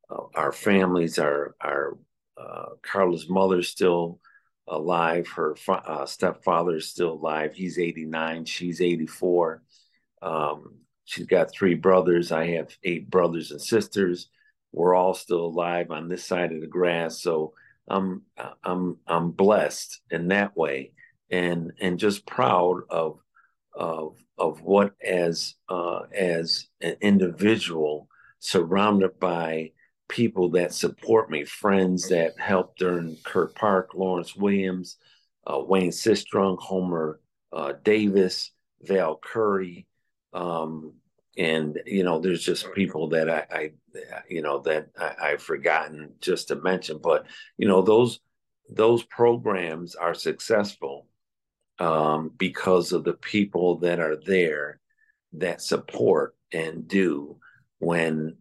uh, 0.09 0.23
our 0.35 0.51
families, 0.51 1.19
our 1.19 1.55
our 1.61 1.97
uh, 2.37 2.69
Carla's 2.81 3.29
mother 3.29 3.61
still 3.61 4.19
alive. 4.71 5.27
Her 5.27 5.55
uh, 5.67 6.05
stepfather 6.05 6.77
is 6.77 6.87
still 6.87 7.13
alive. 7.13 7.53
He's 7.53 7.77
89. 7.77 8.45
She's 8.45 8.81
84. 8.81 9.61
Um, 10.23 10.77
she's 11.05 11.27
got 11.27 11.51
three 11.51 11.75
brothers. 11.75 12.31
I 12.31 12.47
have 12.55 12.75
eight 12.83 13.09
brothers 13.09 13.51
and 13.51 13.61
sisters 13.61 14.29
we're 14.71 14.95
all 14.95 15.13
still 15.13 15.45
alive 15.45 15.91
on 15.91 16.07
this 16.07 16.25
side 16.25 16.51
of 16.51 16.61
the 16.61 16.67
grass. 16.67 17.21
So 17.21 17.53
I'm 17.87 18.23
I'm 18.63 18.97
I'm 19.07 19.31
blessed 19.31 20.01
in 20.09 20.29
that 20.29 20.55
way, 20.55 20.93
and 21.29 21.73
and 21.79 21.99
just 21.99 22.25
proud 22.25 22.81
of 22.89 23.19
of 23.73 24.17
of 24.37 24.61
what 24.61 24.93
as 25.03 25.55
uh, 25.69 26.01
as 26.13 26.67
an 26.79 26.95
individual 27.01 28.07
surrounded 28.39 29.19
by 29.19 29.71
people 30.11 30.49
that 30.49 30.73
support 30.73 31.31
me, 31.31 31.45
friends 31.45 32.09
that 32.09 32.37
helped 32.37 32.79
during 32.79 33.17
Kirk 33.23 33.55
Park, 33.55 33.91
Lawrence 33.95 34.35
Williams, 34.35 34.97
uh, 35.47 35.59
Wayne 35.65 35.91
Sistrunk, 35.91 36.59
Homer 36.59 37.19
uh, 37.53 37.73
Davis, 37.83 38.51
Val 38.81 39.17
Curry, 39.17 39.87
um, 40.33 40.93
and 41.37 41.79
you 41.85 42.03
know 42.03 42.19
there's 42.19 42.43
just 42.43 42.73
people 42.73 43.09
that 43.09 43.29
I, 43.29 43.45
I 43.51 43.71
you 44.29 44.41
know 44.41 44.59
that 44.59 44.89
I, 44.99 45.29
have 45.29 45.41
forgotten 45.41 46.13
just 46.19 46.49
to 46.49 46.55
mention 46.55 46.99
but 47.01 47.25
you 47.57 47.67
know 47.67 47.81
those 47.81 48.19
those 48.69 49.03
programs 49.03 49.95
are 49.95 50.13
successful 50.13 51.07
um, 51.79 52.31
because 52.37 52.91
of 52.91 53.03
the 53.03 53.13
people 53.13 53.77
that 53.79 53.99
are 53.99 54.17
there 54.25 54.79
that 55.33 55.61
support 55.61 56.35
and 56.51 56.87
do 56.87 57.37
when 57.79 58.35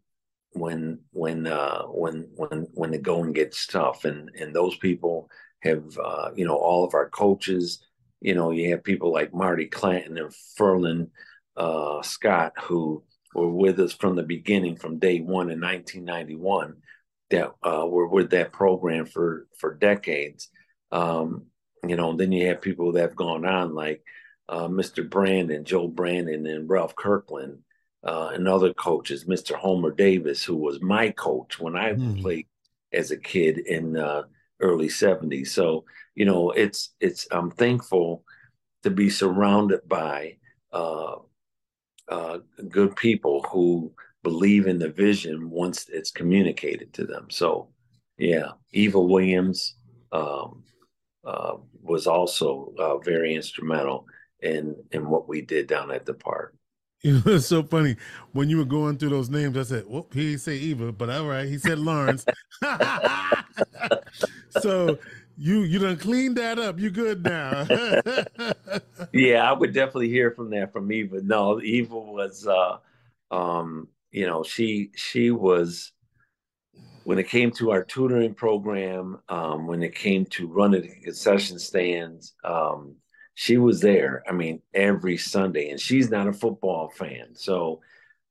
when 0.52 1.00
when 1.12 1.46
uh, 1.46 1.82
when 1.82 2.28
when 2.34 2.66
when 2.72 2.90
the 2.90 2.98
going 2.98 3.32
gets 3.32 3.66
tough 3.66 4.04
and 4.04 4.30
and 4.38 4.54
those 4.54 4.76
people 4.76 5.30
have 5.62 5.84
uh, 6.02 6.30
you 6.34 6.46
know 6.46 6.56
all 6.56 6.84
of 6.84 6.94
our 6.94 7.08
coaches 7.08 7.84
you 8.20 8.34
know 8.34 8.50
you 8.50 8.70
have 8.70 8.84
people 8.84 9.12
like 9.12 9.34
Marty 9.34 9.66
Clanton 9.66 10.18
and 10.18 10.32
Ferlin 10.58 11.08
uh, 11.56 12.02
Scott, 12.02 12.52
who 12.62 13.02
were 13.34 13.50
with 13.50 13.78
us 13.80 13.92
from 13.92 14.16
the 14.16 14.22
beginning, 14.22 14.76
from 14.76 14.98
day 14.98 15.20
one 15.20 15.50
in 15.50 15.60
1991, 15.60 16.76
that 17.30 17.52
uh, 17.62 17.86
were 17.86 18.08
with 18.08 18.30
that 18.30 18.52
program 18.52 19.06
for 19.06 19.46
for 19.58 19.74
decades. 19.74 20.48
Um, 20.90 21.46
you 21.86 21.96
know, 21.96 22.16
then 22.16 22.32
you 22.32 22.46
have 22.48 22.62
people 22.62 22.92
that 22.92 23.00
have 23.02 23.16
gone 23.16 23.44
on 23.44 23.74
like 23.74 24.02
uh, 24.48 24.68
Mr. 24.68 25.08
Brandon, 25.08 25.64
Joe 25.64 25.86
Brandon, 25.86 26.46
and 26.46 26.68
Ralph 26.68 26.96
Kirkland, 26.96 27.58
uh, 28.04 28.30
and 28.34 28.48
other 28.48 28.72
coaches, 28.74 29.24
Mr. 29.24 29.54
Homer 29.54 29.90
Davis, 29.90 30.42
who 30.42 30.56
was 30.56 30.80
my 30.80 31.10
coach 31.10 31.58
when 31.58 31.76
I 31.76 31.92
mm. 31.92 32.20
played 32.20 32.46
as 32.92 33.10
a 33.10 33.16
kid 33.16 33.58
in 33.58 33.96
uh, 33.96 34.22
early 34.60 34.88
70s. 34.88 35.48
So, 35.48 35.84
you 36.14 36.24
know, 36.24 36.50
it's 36.50 36.94
it's 37.00 37.26
I'm 37.30 37.50
thankful 37.50 38.24
to 38.82 38.90
be 38.90 39.10
surrounded 39.10 39.86
by 39.88 40.36
uh, 40.72 41.16
uh, 42.08 42.38
good 42.68 42.96
people 42.96 43.42
who 43.50 43.92
believe 44.22 44.66
in 44.66 44.78
the 44.78 44.88
vision 44.88 45.50
once 45.50 45.88
it's 45.88 46.10
communicated 46.10 46.92
to 46.94 47.06
them. 47.06 47.26
So, 47.30 47.68
yeah, 48.18 48.52
Eva 48.72 49.00
Williams 49.00 49.76
um, 50.12 50.64
uh, 51.24 51.56
was 51.82 52.06
also 52.06 52.72
uh, 52.78 52.98
very 52.98 53.34
instrumental 53.34 54.06
in 54.40 54.74
in 54.92 55.08
what 55.08 55.28
we 55.28 55.42
did 55.42 55.66
down 55.66 55.90
at 55.90 56.06
the 56.06 56.14
park. 56.14 56.54
You 57.02 57.22
was 57.24 57.46
so 57.46 57.62
funny 57.62 57.96
when 58.32 58.50
you 58.50 58.58
were 58.58 58.66
going 58.66 58.98
through 58.98 59.08
those 59.08 59.30
names. 59.30 59.56
I 59.56 59.62
said, 59.62 59.84
"Well, 59.88 60.06
he 60.12 60.28
didn't 60.28 60.40
say 60.40 60.56
Eva, 60.56 60.92
but 60.92 61.08
all 61.08 61.26
right." 61.26 61.48
He 61.48 61.56
said 61.56 61.78
Lawrence. 61.78 62.26
so 64.60 64.98
you 65.38 65.60
you 65.62 65.78
done 65.78 65.96
cleaned 65.96 66.36
that 66.36 66.58
up. 66.58 66.78
You 66.78 66.90
good 66.90 67.24
now? 67.24 67.66
yeah, 69.14 69.50
I 69.50 69.52
would 69.54 69.72
definitely 69.72 70.10
hear 70.10 70.32
from 70.32 70.50
that 70.50 70.74
from 70.74 70.92
Eva. 70.92 71.22
No, 71.22 71.62
Eva 71.62 71.96
was, 71.96 72.46
uh, 72.46 72.76
um, 73.30 73.88
you 74.10 74.26
know, 74.26 74.42
she 74.42 74.90
she 74.94 75.30
was 75.30 75.92
when 77.04 77.18
it 77.18 77.28
came 77.28 77.50
to 77.52 77.70
our 77.70 77.82
tutoring 77.82 78.34
program, 78.34 79.18
um, 79.30 79.66
when 79.66 79.82
it 79.82 79.94
came 79.94 80.26
to 80.26 80.46
running 80.46 80.82
the 80.82 81.00
concession 81.02 81.58
stands, 81.58 82.34
um, 82.44 82.94
she 83.34 83.56
was 83.56 83.80
there. 83.80 84.22
I 84.28 84.32
mean, 84.32 84.60
every 84.74 85.16
Sunday, 85.16 85.70
and 85.70 85.80
she's 85.80 86.10
not 86.10 86.28
a 86.28 86.32
football 86.32 86.90
fan, 86.90 87.34
so 87.34 87.80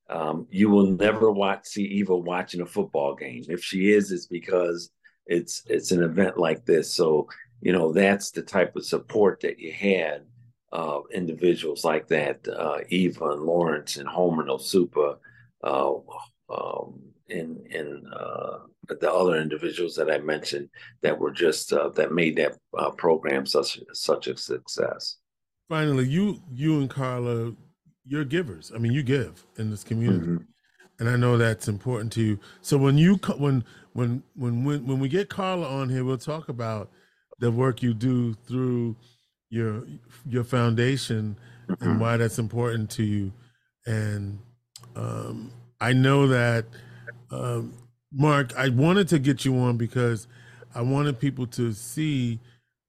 um, 0.09 0.47
you 0.49 0.69
will 0.69 0.87
never 0.87 1.31
watch 1.31 1.65
see 1.65 1.83
Eva 1.83 2.17
watching 2.17 2.61
a 2.61 2.65
football 2.65 3.15
game. 3.15 3.45
If 3.47 3.63
she 3.63 3.91
is, 3.91 4.11
it's 4.11 4.25
because 4.25 4.89
it's 5.25 5.63
it's 5.67 5.91
an 5.91 6.03
event 6.03 6.37
like 6.37 6.65
this. 6.65 6.93
So 6.93 7.29
you 7.61 7.71
know 7.71 7.91
that's 7.91 8.31
the 8.31 8.41
type 8.41 8.75
of 8.75 8.85
support 8.85 9.41
that 9.41 9.59
you 9.59 9.71
had. 9.71 10.25
Uh, 10.71 10.99
individuals 11.11 11.83
like 11.83 12.07
that, 12.09 12.47
uh, 12.47 12.77
Eva 12.89 13.31
and 13.31 13.41
Lawrence 13.41 13.97
and 13.97 14.07
Homer 14.07 14.45
Osupa, 14.45 15.15
uh, 15.63 15.93
um, 16.47 17.01
and 17.31 17.57
and 17.67 18.05
uh, 18.13 18.59
the 18.87 19.11
other 19.11 19.37
individuals 19.37 19.95
that 19.95 20.11
I 20.11 20.19
mentioned 20.19 20.69
that 21.01 21.17
were 21.17 21.31
just 21.31 21.73
uh, 21.73 21.89
that 21.89 22.11
made 22.11 22.35
that 22.37 22.57
uh, 22.77 22.91
program 22.91 23.45
such 23.45 23.79
such 23.93 24.27
a 24.27 24.37
success. 24.37 25.17
Finally, 25.67 26.07
you 26.07 26.41
you 26.51 26.79
and 26.79 26.89
Carla, 26.89 27.53
you're 28.05 28.25
givers. 28.25 28.71
I 28.73 28.77
mean, 28.79 28.91
you 28.91 29.03
give 29.03 29.45
in 29.57 29.69
this 29.69 29.83
community. 29.83 30.27
Mm-hmm 30.27 30.43
and 30.99 31.09
I 31.09 31.15
know 31.15 31.37
that's 31.37 31.67
important 31.67 32.11
to 32.13 32.21
you. 32.21 32.39
So 32.61 32.77
when 32.77 32.97
you 32.97 33.15
when 33.37 33.63
when 33.93 34.21
when 34.35 34.63
when 34.63 34.85
when 34.85 34.99
we 34.99 35.07
get 35.07 35.29
Carla 35.29 35.67
on 35.67 35.89
here, 35.89 36.03
we'll 36.03 36.17
talk 36.17 36.49
about 36.49 36.91
the 37.39 37.49
work 37.49 37.81
you 37.81 37.93
do 37.93 38.33
through 38.45 38.95
your 39.49 39.83
your 40.27 40.43
foundation 40.43 41.37
mm-hmm. 41.67 41.83
and 41.83 41.99
why 41.99 42.17
that's 42.17 42.37
important 42.37 42.89
to 42.91 43.03
you. 43.03 43.31
And 43.85 44.39
um, 44.95 45.51
I 45.79 45.93
know 45.93 46.27
that 46.27 46.65
um, 47.31 47.73
Mark, 48.11 48.55
I 48.57 48.69
wanted 48.69 49.07
to 49.09 49.19
get 49.19 49.45
you 49.45 49.57
on 49.57 49.77
because 49.77 50.27
I 50.73 50.81
wanted 50.81 51.19
people 51.19 51.47
to 51.47 51.73
see 51.73 52.39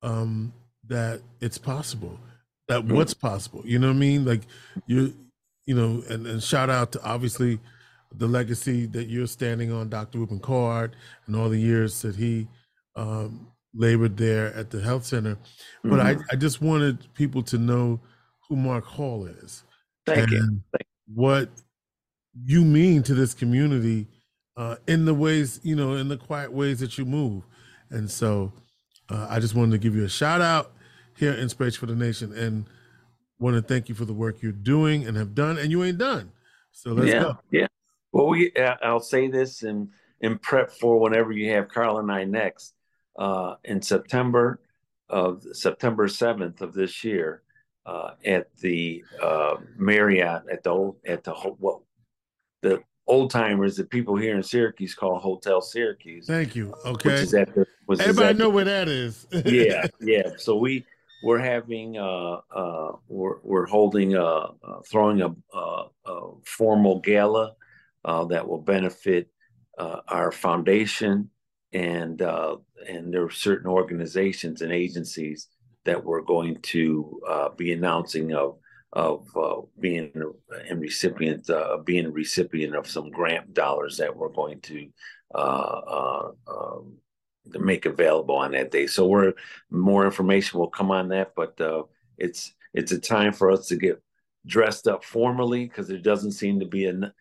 um, 0.02 0.52
that 0.88 1.20
it's 1.40 1.58
possible, 1.58 2.18
that 2.68 2.82
mm-hmm. 2.82 2.94
what's 2.94 3.14
possible. 3.14 3.62
You 3.64 3.78
know 3.78 3.88
what 3.88 3.96
I 3.96 4.00
mean? 4.00 4.24
Like 4.24 4.42
you, 4.86 5.14
you 5.66 5.74
know, 5.74 6.02
and, 6.08 6.26
and 6.26 6.42
shout 6.42 6.70
out 6.70 6.92
to 6.92 7.02
obviously 7.02 7.58
the 8.12 8.26
legacy 8.26 8.86
that 8.86 9.08
you're 9.08 9.26
standing 9.26 9.72
on, 9.72 9.88
Dr. 9.88 10.18
Reuben 10.18 10.40
Card, 10.40 10.96
and 11.26 11.36
all 11.36 11.48
the 11.48 11.60
years 11.60 12.02
that 12.02 12.16
he 12.16 12.48
um, 12.96 13.46
labored 13.74 14.16
there 14.16 14.52
at 14.54 14.70
the 14.70 14.80
health 14.80 15.04
center. 15.04 15.38
But 15.84 16.00
Mhm. 16.00 16.18
I, 16.30 16.32
I 16.32 16.36
just 16.36 16.60
wanted 16.60 17.12
people 17.14 17.42
to 17.44 17.58
know 17.58 18.00
who 18.48 18.56
Mark 18.56 18.84
Hall 18.84 19.26
is 19.26 19.62
Thank 20.06 20.30
you. 20.30 20.40
Thank 20.72 20.86
what 21.14 21.48
you 22.44 22.64
mean 22.64 23.02
to 23.04 23.14
this 23.14 23.34
community 23.34 24.06
uh, 24.56 24.76
in 24.86 25.04
the 25.04 25.14
ways, 25.14 25.60
you 25.62 25.74
know, 25.76 25.94
in 25.94 26.08
the 26.08 26.16
quiet 26.16 26.52
ways 26.52 26.80
that 26.80 26.98
you 26.98 27.04
move. 27.04 27.44
And 27.90 28.10
so 28.10 28.52
uh, 29.08 29.26
I 29.28 29.40
just 29.40 29.54
wanted 29.54 29.72
to 29.72 29.78
give 29.78 29.94
you 29.94 30.04
a 30.04 30.08
shout 30.08 30.40
out 30.40 30.72
here 31.16 31.32
at 31.32 31.38
Inspiration 31.38 31.80
for 31.80 31.86
the 31.86 31.94
Nation 31.94 32.32
and 32.36 32.66
want 33.38 33.56
to 33.56 33.62
thank 33.62 33.88
you 33.88 33.94
for 33.94 34.04
the 34.04 34.12
work 34.12 34.42
you're 34.42 34.52
doing 34.52 35.06
and 35.06 35.16
have 35.16 35.34
done, 35.34 35.58
and 35.58 35.70
you 35.70 35.82
ain't 35.82 35.98
done. 35.98 36.30
So 36.72 36.92
let's 36.92 37.12
yeah, 37.12 37.20
go. 37.20 37.38
yeah. 37.50 37.66
Well, 38.12 38.28
we 38.28 38.52
I- 38.56 38.78
I'll 38.82 39.00
say 39.00 39.28
this 39.28 39.62
in 39.62 39.90
in 40.20 40.38
prep 40.38 40.70
for 40.70 41.00
whenever 41.00 41.32
you 41.32 41.50
have 41.52 41.68
Carla 41.68 42.00
and 42.00 42.12
I 42.12 42.24
next 42.24 42.74
uh, 43.18 43.54
in 43.64 43.82
September 43.82 44.60
of 45.08 45.42
September 45.52 46.06
seventh 46.06 46.60
of 46.60 46.72
this 46.74 47.02
year 47.02 47.42
uh, 47.86 48.10
at 48.24 48.54
the 48.58 49.04
uh, 49.20 49.56
Marriott 49.76 50.42
at 50.50 50.62
the 50.62 50.70
old 50.70 50.96
at 51.06 51.24
the 51.24 51.32
what 51.32 51.80
the 52.62 52.82
old 53.10 53.30
timers 53.30 53.76
the 53.76 53.84
people 53.84 54.16
here 54.16 54.36
in 54.36 54.42
Syracuse 54.42 54.94
call 54.94 55.18
Hotel 55.18 55.60
Syracuse, 55.60 56.26
Thank 56.26 56.54
you. 56.54 56.66
which 56.84 56.86
Okay. 57.06 57.14
is 57.14 57.34
at 57.34 57.52
the 57.54 57.66
which 57.86 57.98
is 57.98 58.06
Everybody 58.06 58.28
at 58.30 58.36
the- 58.36 58.42
know 58.44 58.50
where 58.50 58.64
that 58.64 58.88
is. 58.88 59.26
yeah, 59.44 59.86
yeah. 60.00 60.30
So 60.38 60.56
we 60.56 60.86
we're 61.24 61.38
having 61.40 61.98
uh 61.98 62.36
uh 62.54 62.92
we're 63.08 63.38
we're 63.42 63.66
holding 63.66 64.16
uh, 64.16 64.46
uh 64.66 64.80
throwing 64.90 65.20
a, 65.22 65.34
a 65.56 65.84
a 66.06 66.30
formal 66.44 67.00
gala 67.00 67.54
uh 68.04 68.24
that 68.26 68.46
will 68.48 68.62
benefit 68.62 69.28
uh 69.78 70.00
our 70.08 70.30
foundation 70.32 71.28
and 71.72 72.22
uh 72.22 72.56
and 72.88 73.12
there 73.12 73.24
are 73.24 73.30
certain 73.30 73.68
organizations 73.68 74.62
and 74.62 74.72
agencies 74.72 75.48
that 75.84 76.02
we're 76.04 76.22
going 76.22 76.56
to 76.62 77.20
uh 77.28 77.48
be 77.56 77.72
announcing 77.72 78.32
of 78.34 78.56
of 78.92 79.28
uh, 79.36 79.60
being 79.78 80.10
a 80.68 80.74
recipient 80.74 81.48
uh, 81.48 81.78
being 81.78 82.06
a 82.06 82.10
recipient 82.10 82.74
of 82.74 82.88
some 82.88 83.10
grant 83.10 83.54
dollars 83.54 83.98
that 83.98 84.16
we're 84.16 84.28
going 84.28 84.60
to 84.60 84.88
uh, 85.34 85.38
uh, 85.38 86.30
um, 86.48 86.96
make 87.46 87.86
available 87.86 88.36
on 88.36 88.52
that 88.52 88.70
day. 88.70 88.86
So 88.86 89.06
we're 89.06 89.34
more 89.70 90.04
information 90.04 90.58
will 90.58 90.68
come 90.68 90.90
on 90.90 91.08
that, 91.08 91.32
but 91.36 91.60
uh, 91.60 91.84
it's 92.18 92.52
it's 92.74 92.92
a 92.92 92.98
time 92.98 93.32
for 93.32 93.50
us 93.50 93.68
to 93.68 93.76
get 93.76 94.02
dressed 94.46 94.88
up 94.88 95.04
formally 95.04 95.66
because 95.66 95.86
there 95.86 95.98
doesn't 95.98 96.32
seem 96.32 96.60
to 96.60 96.66
be 96.66 96.86
an 96.86 97.12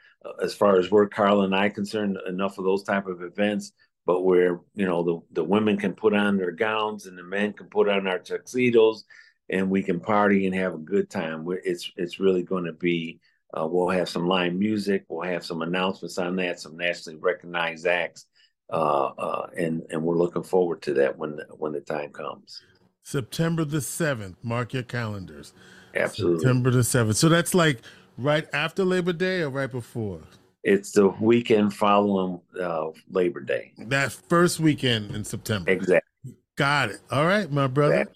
as 0.42 0.54
far 0.54 0.78
as 0.78 0.92
we're 0.92 1.08
Carla 1.08 1.46
and 1.46 1.56
I 1.56 1.70
concerned 1.70 2.18
enough 2.28 2.58
of 2.58 2.66
those 2.66 2.84
type 2.84 3.08
of 3.08 3.22
events. 3.22 3.72
But 4.06 4.24
where 4.24 4.60
you 4.74 4.88
know 4.88 5.04
the 5.04 5.20
the 5.34 5.44
women 5.44 5.78
can 5.78 5.94
put 5.94 6.16
on 6.16 6.38
their 6.38 6.52
gowns 6.52 7.06
and 7.06 7.18
the 7.18 7.24
men 7.24 7.54
can 7.54 7.68
put 7.68 7.88
on 7.88 8.08
our 8.08 8.18
tuxedos, 8.18 9.06
and 9.50 9.70
we 9.70 9.84
can 9.84 10.00
party 10.00 10.46
and 10.46 10.56
have 10.56 10.74
a 10.74 10.80
good 10.80 11.10
time. 11.10 11.44
We're, 11.44 11.62
it's 11.64 11.92
it's 11.96 12.20
really 12.20 12.44
going 12.44 12.66
to 12.66 12.74
be. 12.74 13.20
Uh, 13.52 13.66
we'll 13.66 13.90
have 13.90 14.08
some 14.08 14.28
live 14.28 14.54
music. 14.54 15.06
We'll 15.08 15.28
have 15.28 15.44
some 15.44 15.64
announcements 15.64 16.20
on 16.20 16.36
that. 16.36 16.60
Some 16.60 16.78
nationally 16.78 17.18
recognized 17.18 17.88
acts 17.88 18.28
uh, 18.72 19.12
uh, 19.18 19.48
and 19.58 19.84
and 19.90 20.04
we're 20.04 20.18
looking 20.18 20.44
forward 20.44 20.82
to 20.84 20.94
that 20.96 21.18
when 21.18 21.40
when 21.58 21.72
the 21.72 21.82
time 21.82 22.12
comes. 22.12 22.62
September 23.04 23.66
the 23.66 23.80
7th. 23.80 24.36
Mark 24.44 24.74
your 24.74 24.84
calendars. 24.84 25.54
Absolutely, 25.96 26.40
September 26.40 26.70
the 26.70 26.80
7th. 26.80 27.16
So 27.16 27.28
that's 27.28 27.56
like 27.56 27.82
right 28.18 28.48
after 28.54 28.86
Labor 28.86 29.14
Day 29.14 29.42
or 29.42 29.50
right 29.50 29.72
before? 29.72 30.22
it's 30.64 30.92
the 30.92 31.08
weekend 31.22 31.74
following 31.74 32.40
uh, 32.62 32.88
Labor 33.10 33.40
Day. 33.40 33.72
That 33.78 34.12
first 34.12 34.60
weekend 34.60 35.16
in 35.16 35.24
September. 35.24 35.72
Exactly. 35.72 36.36
Got 36.58 36.90
it. 36.90 37.00
All 37.12 37.26
right, 37.26 37.50
my 37.50 37.68
brother. 37.68 37.94
Exactly. 37.94 38.16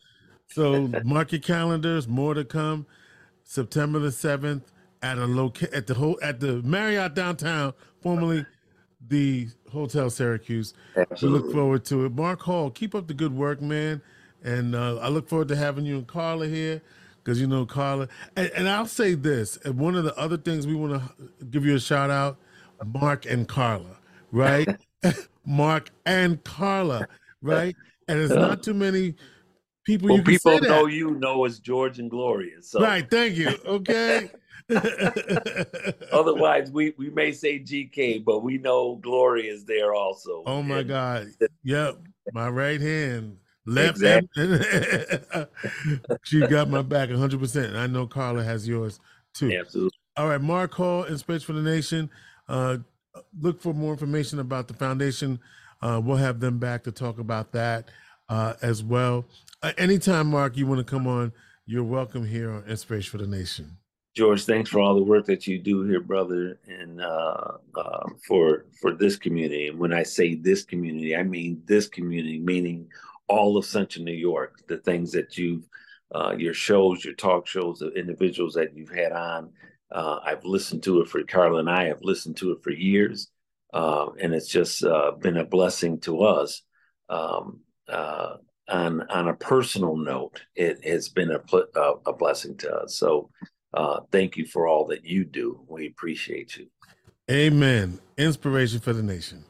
So 0.53 0.87
mark 1.03 1.31
your 1.31 1.41
calendars. 1.41 2.07
More 2.07 2.35
to 2.35 2.45
come. 2.45 2.85
September 3.43 3.97
the 3.97 4.11
seventh 4.11 4.71
at 5.01 5.17
a 5.17 5.25
loca- 5.25 5.73
at 5.75 5.87
the 5.87 5.95
whole 5.95 6.19
at 6.21 6.39
the 6.39 6.61
Marriott 6.61 7.15
downtown, 7.15 7.73
formerly 8.01 8.45
the 9.07 9.47
Hotel 9.71 10.11
Syracuse. 10.11 10.75
We 10.95 11.27
look 11.27 11.51
forward 11.51 11.85
to 11.85 12.05
it. 12.05 12.13
Mark 12.13 12.41
Hall, 12.43 12.69
keep 12.69 12.93
up 12.93 13.07
the 13.07 13.15
good 13.15 13.35
work, 13.35 13.61
man. 13.61 14.01
And 14.43 14.75
uh, 14.75 14.97
I 14.97 15.09
look 15.09 15.27
forward 15.27 15.47
to 15.47 15.55
having 15.55 15.85
you 15.85 15.97
and 15.97 16.07
Carla 16.07 16.47
here 16.47 16.83
because 17.23 17.41
you 17.41 17.47
know 17.47 17.65
Carla. 17.65 18.07
And, 18.35 18.51
and 18.51 18.69
I'll 18.69 18.85
say 18.85 19.15
this: 19.15 19.57
and 19.65 19.79
one 19.79 19.95
of 19.95 20.03
the 20.03 20.15
other 20.17 20.37
things 20.37 20.67
we 20.67 20.75
want 20.75 21.01
to 21.01 21.45
give 21.45 21.65
you 21.65 21.75
a 21.75 21.79
shout 21.79 22.11
out, 22.11 22.37
Mark 22.85 23.25
and 23.25 23.47
Carla, 23.47 23.97
right? 24.31 24.67
Mark 25.45 25.89
and 26.05 26.43
Carla, 26.43 27.07
right? 27.41 27.75
And 28.07 28.19
it's 28.19 28.33
not 28.33 28.61
too 28.63 28.73
many 28.73 29.15
people 29.85 30.09
Well, 30.09 30.17
you 30.17 30.23
people 30.23 30.59
know 30.61 30.85
you 30.85 31.11
know 31.11 31.45
as 31.45 31.59
George 31.59 31.99
and 31.99 32.09
Gloria. 32.09 32.61
So 32.61 32.81
Right. 32.81 33.09
Thank 33.09 33.35
you. 33.35 33.49
Okay. 33.65 34.29
otherwise, 36.11 36.71
we 36.71 36.93
we 36.97 37.09
may 37.09 37.31
say 37.33 37.59
GK, 37.59 38.23
but 38.23 38.43
we 38.43 38.57
know 38.57 38.95
Gloria 38.95 39.51
is 39.51 39.65
there 39.65 39.93
also. 39.93 40.43
Oh 40.45 40.63
my 40.63 40.79
And 40.79 40.87
God. 40.87 41.27
Yep. 41.63 41.97
My 42.33 42.49
right 42.49 42.79
hand. 42.79 43.37
Left 43.65 44.01
hand. 44.01 44.27
she 46.23 46.41
got 46.47 46.69
my 46.69 46.81
back 46.81 47.09
100%. 47.09 47.65
And 47.65 47.77
I 47.77 47.87
know 47.87 48.07
Carla 48.07 48.43
has 48.43 48.67
yours 48.67 48.99
too. 49.33 49.51
Absolutely. 49.53 49.97
All 50.17 50.27
right. 50.27 50.41
Mark 50.41 50.73
Hall, 50.73 51.05
Inspiration 51.05 51.45
for 51.45 51.53
the 51.53 51.61
Nation. 51.61 52.09
Uh, 52.47 52.77
look 53.39 53.61
for 53.61 53.73
more 53.73 53.93
information 53.93 54.39
about 54.39 54.67
the 54.67 54.73
foundation. 54.73 55.39
Uh, 55.81 56.01
we'll 56.03 56.17
have 56.17 56.39
them 56.39 56.59
back 56.59 56.83
to 56.83 56.91
talk 56.91 57.19
about 57.19 57.51
that 57.53 57.89
uh, 58.29 58.53
as 58.61 58.83
well. 58.83 59.25
Uh, 59.63 59.71
anytime, 59.77 60.27
Mark, 60.27 60.57
you 60.57 60.67
want 60.67 60.79
to 60.79 60.83
come 60.83 61.07
on, 61.07 61.31
you're 61.65 61.85
welcome 61.85 62.25
here 62.25 62.51
on 62.51 62.65
Inspiration 62.65 63.09
for 63.09 63.17
the 63.17 63.27
Nation. 63.27 63.77
George, 64.13 64.43
thanks 64.43 64.69
for 64.69 64.81
all 64.81 64.93
the 64.93 65.01
work 65.01 65.25
that 65.25 65.47
you 65.47 65.57
do 65.57 65.83
here, 65.83 66.01
brother, 66.01 66.59
and 66.67 66.99
uh, 66.99 67.53
uh, 67.73 68.09
for 68.27 68.65
for 68.81 68.91
this 68.91 69.15
community. 69.15 69.67
And 69.67 69.79
when 69.79 69.93
I 69.93 70.03
say 70.03 70.35
this 70.35 70.65
community, 70.65 71.15
I 71.15 71.23
mean 71.23 71.61
this 71.65 71.87
community, 71.87 72.39
meaning 72.39 72.89
all 73.29 73.55
of 73.55 73.63
Central 73.63 74.03
New 74.03 74.11
York. 74.11 74.67
The 74.67 74.79
things 74.79 75.13
that 75.13 75.37
you've, 75.37 75.63
uh, 76.13 76.35
your 76.37 76.53
shows, 76.53 77.05
your 77.05 77.15
talk 77.15 77.47
shows, 77.47 77.79
the 77.79 77.91
individuals 77.93 78.55
that 78.55 78.75
you've 78.75 78.93
had 78.93 79.13
on. 79.13 79.49
Uh, 79.89 80.19
I've 80.25 80.43
listened 80.43 80.83
to 80.83 80.99
it 80.99 81.07
for 81.07 81.23
Carla 81.23 81.59
and 81.59 81.69
I 81.69 81.85
have 81.85 82.01
listened 82.01 82.35
to 82.37 82.51
it 82.51 82.61
for 82.61 82.71
years, 82.71 83.31
uh, 83.73 84.07
and 84.19 84.35
it's 84.35 84.49
just 84.49 84.83
uh, 84.83 85.11
been 85.11 85.37
a 85.37 85.45
blessing 85.45 86.01
to 86.01 86.23
us. 86.23 86.61
Um, 87.07 87.61
on 88.69 89.01
on 89.09 89.27
a 89.27 89.33
personal 89.33 89.95
note, 89.95 90.41
it 90.55 90.83
has 90.85 91.09
been 91.09 91.31
a 91.31 91.41
uh, 91.75 91.95
a 92.05 92.13
blessing 92.13 92.57
to 92.57 92.73
us. 92.73 92.95
So 92.95 93.29
uh, 93.73 94.01
thank 94.11 94.37
you 94.37 94.45
for 94.45 94.67
all 94.67 94.85
that 94.87 95.05
you 95.05 95.25
do. 95.25 95.61
We 95.67 95.87
appreciate 95.87 96.57
you. 96.57 96.67
Amen. 97.31 97.99
Inspiration 98.17 98.79
for 98.79 98.93
the 98.93 99.03
Nation. 99.03 99.45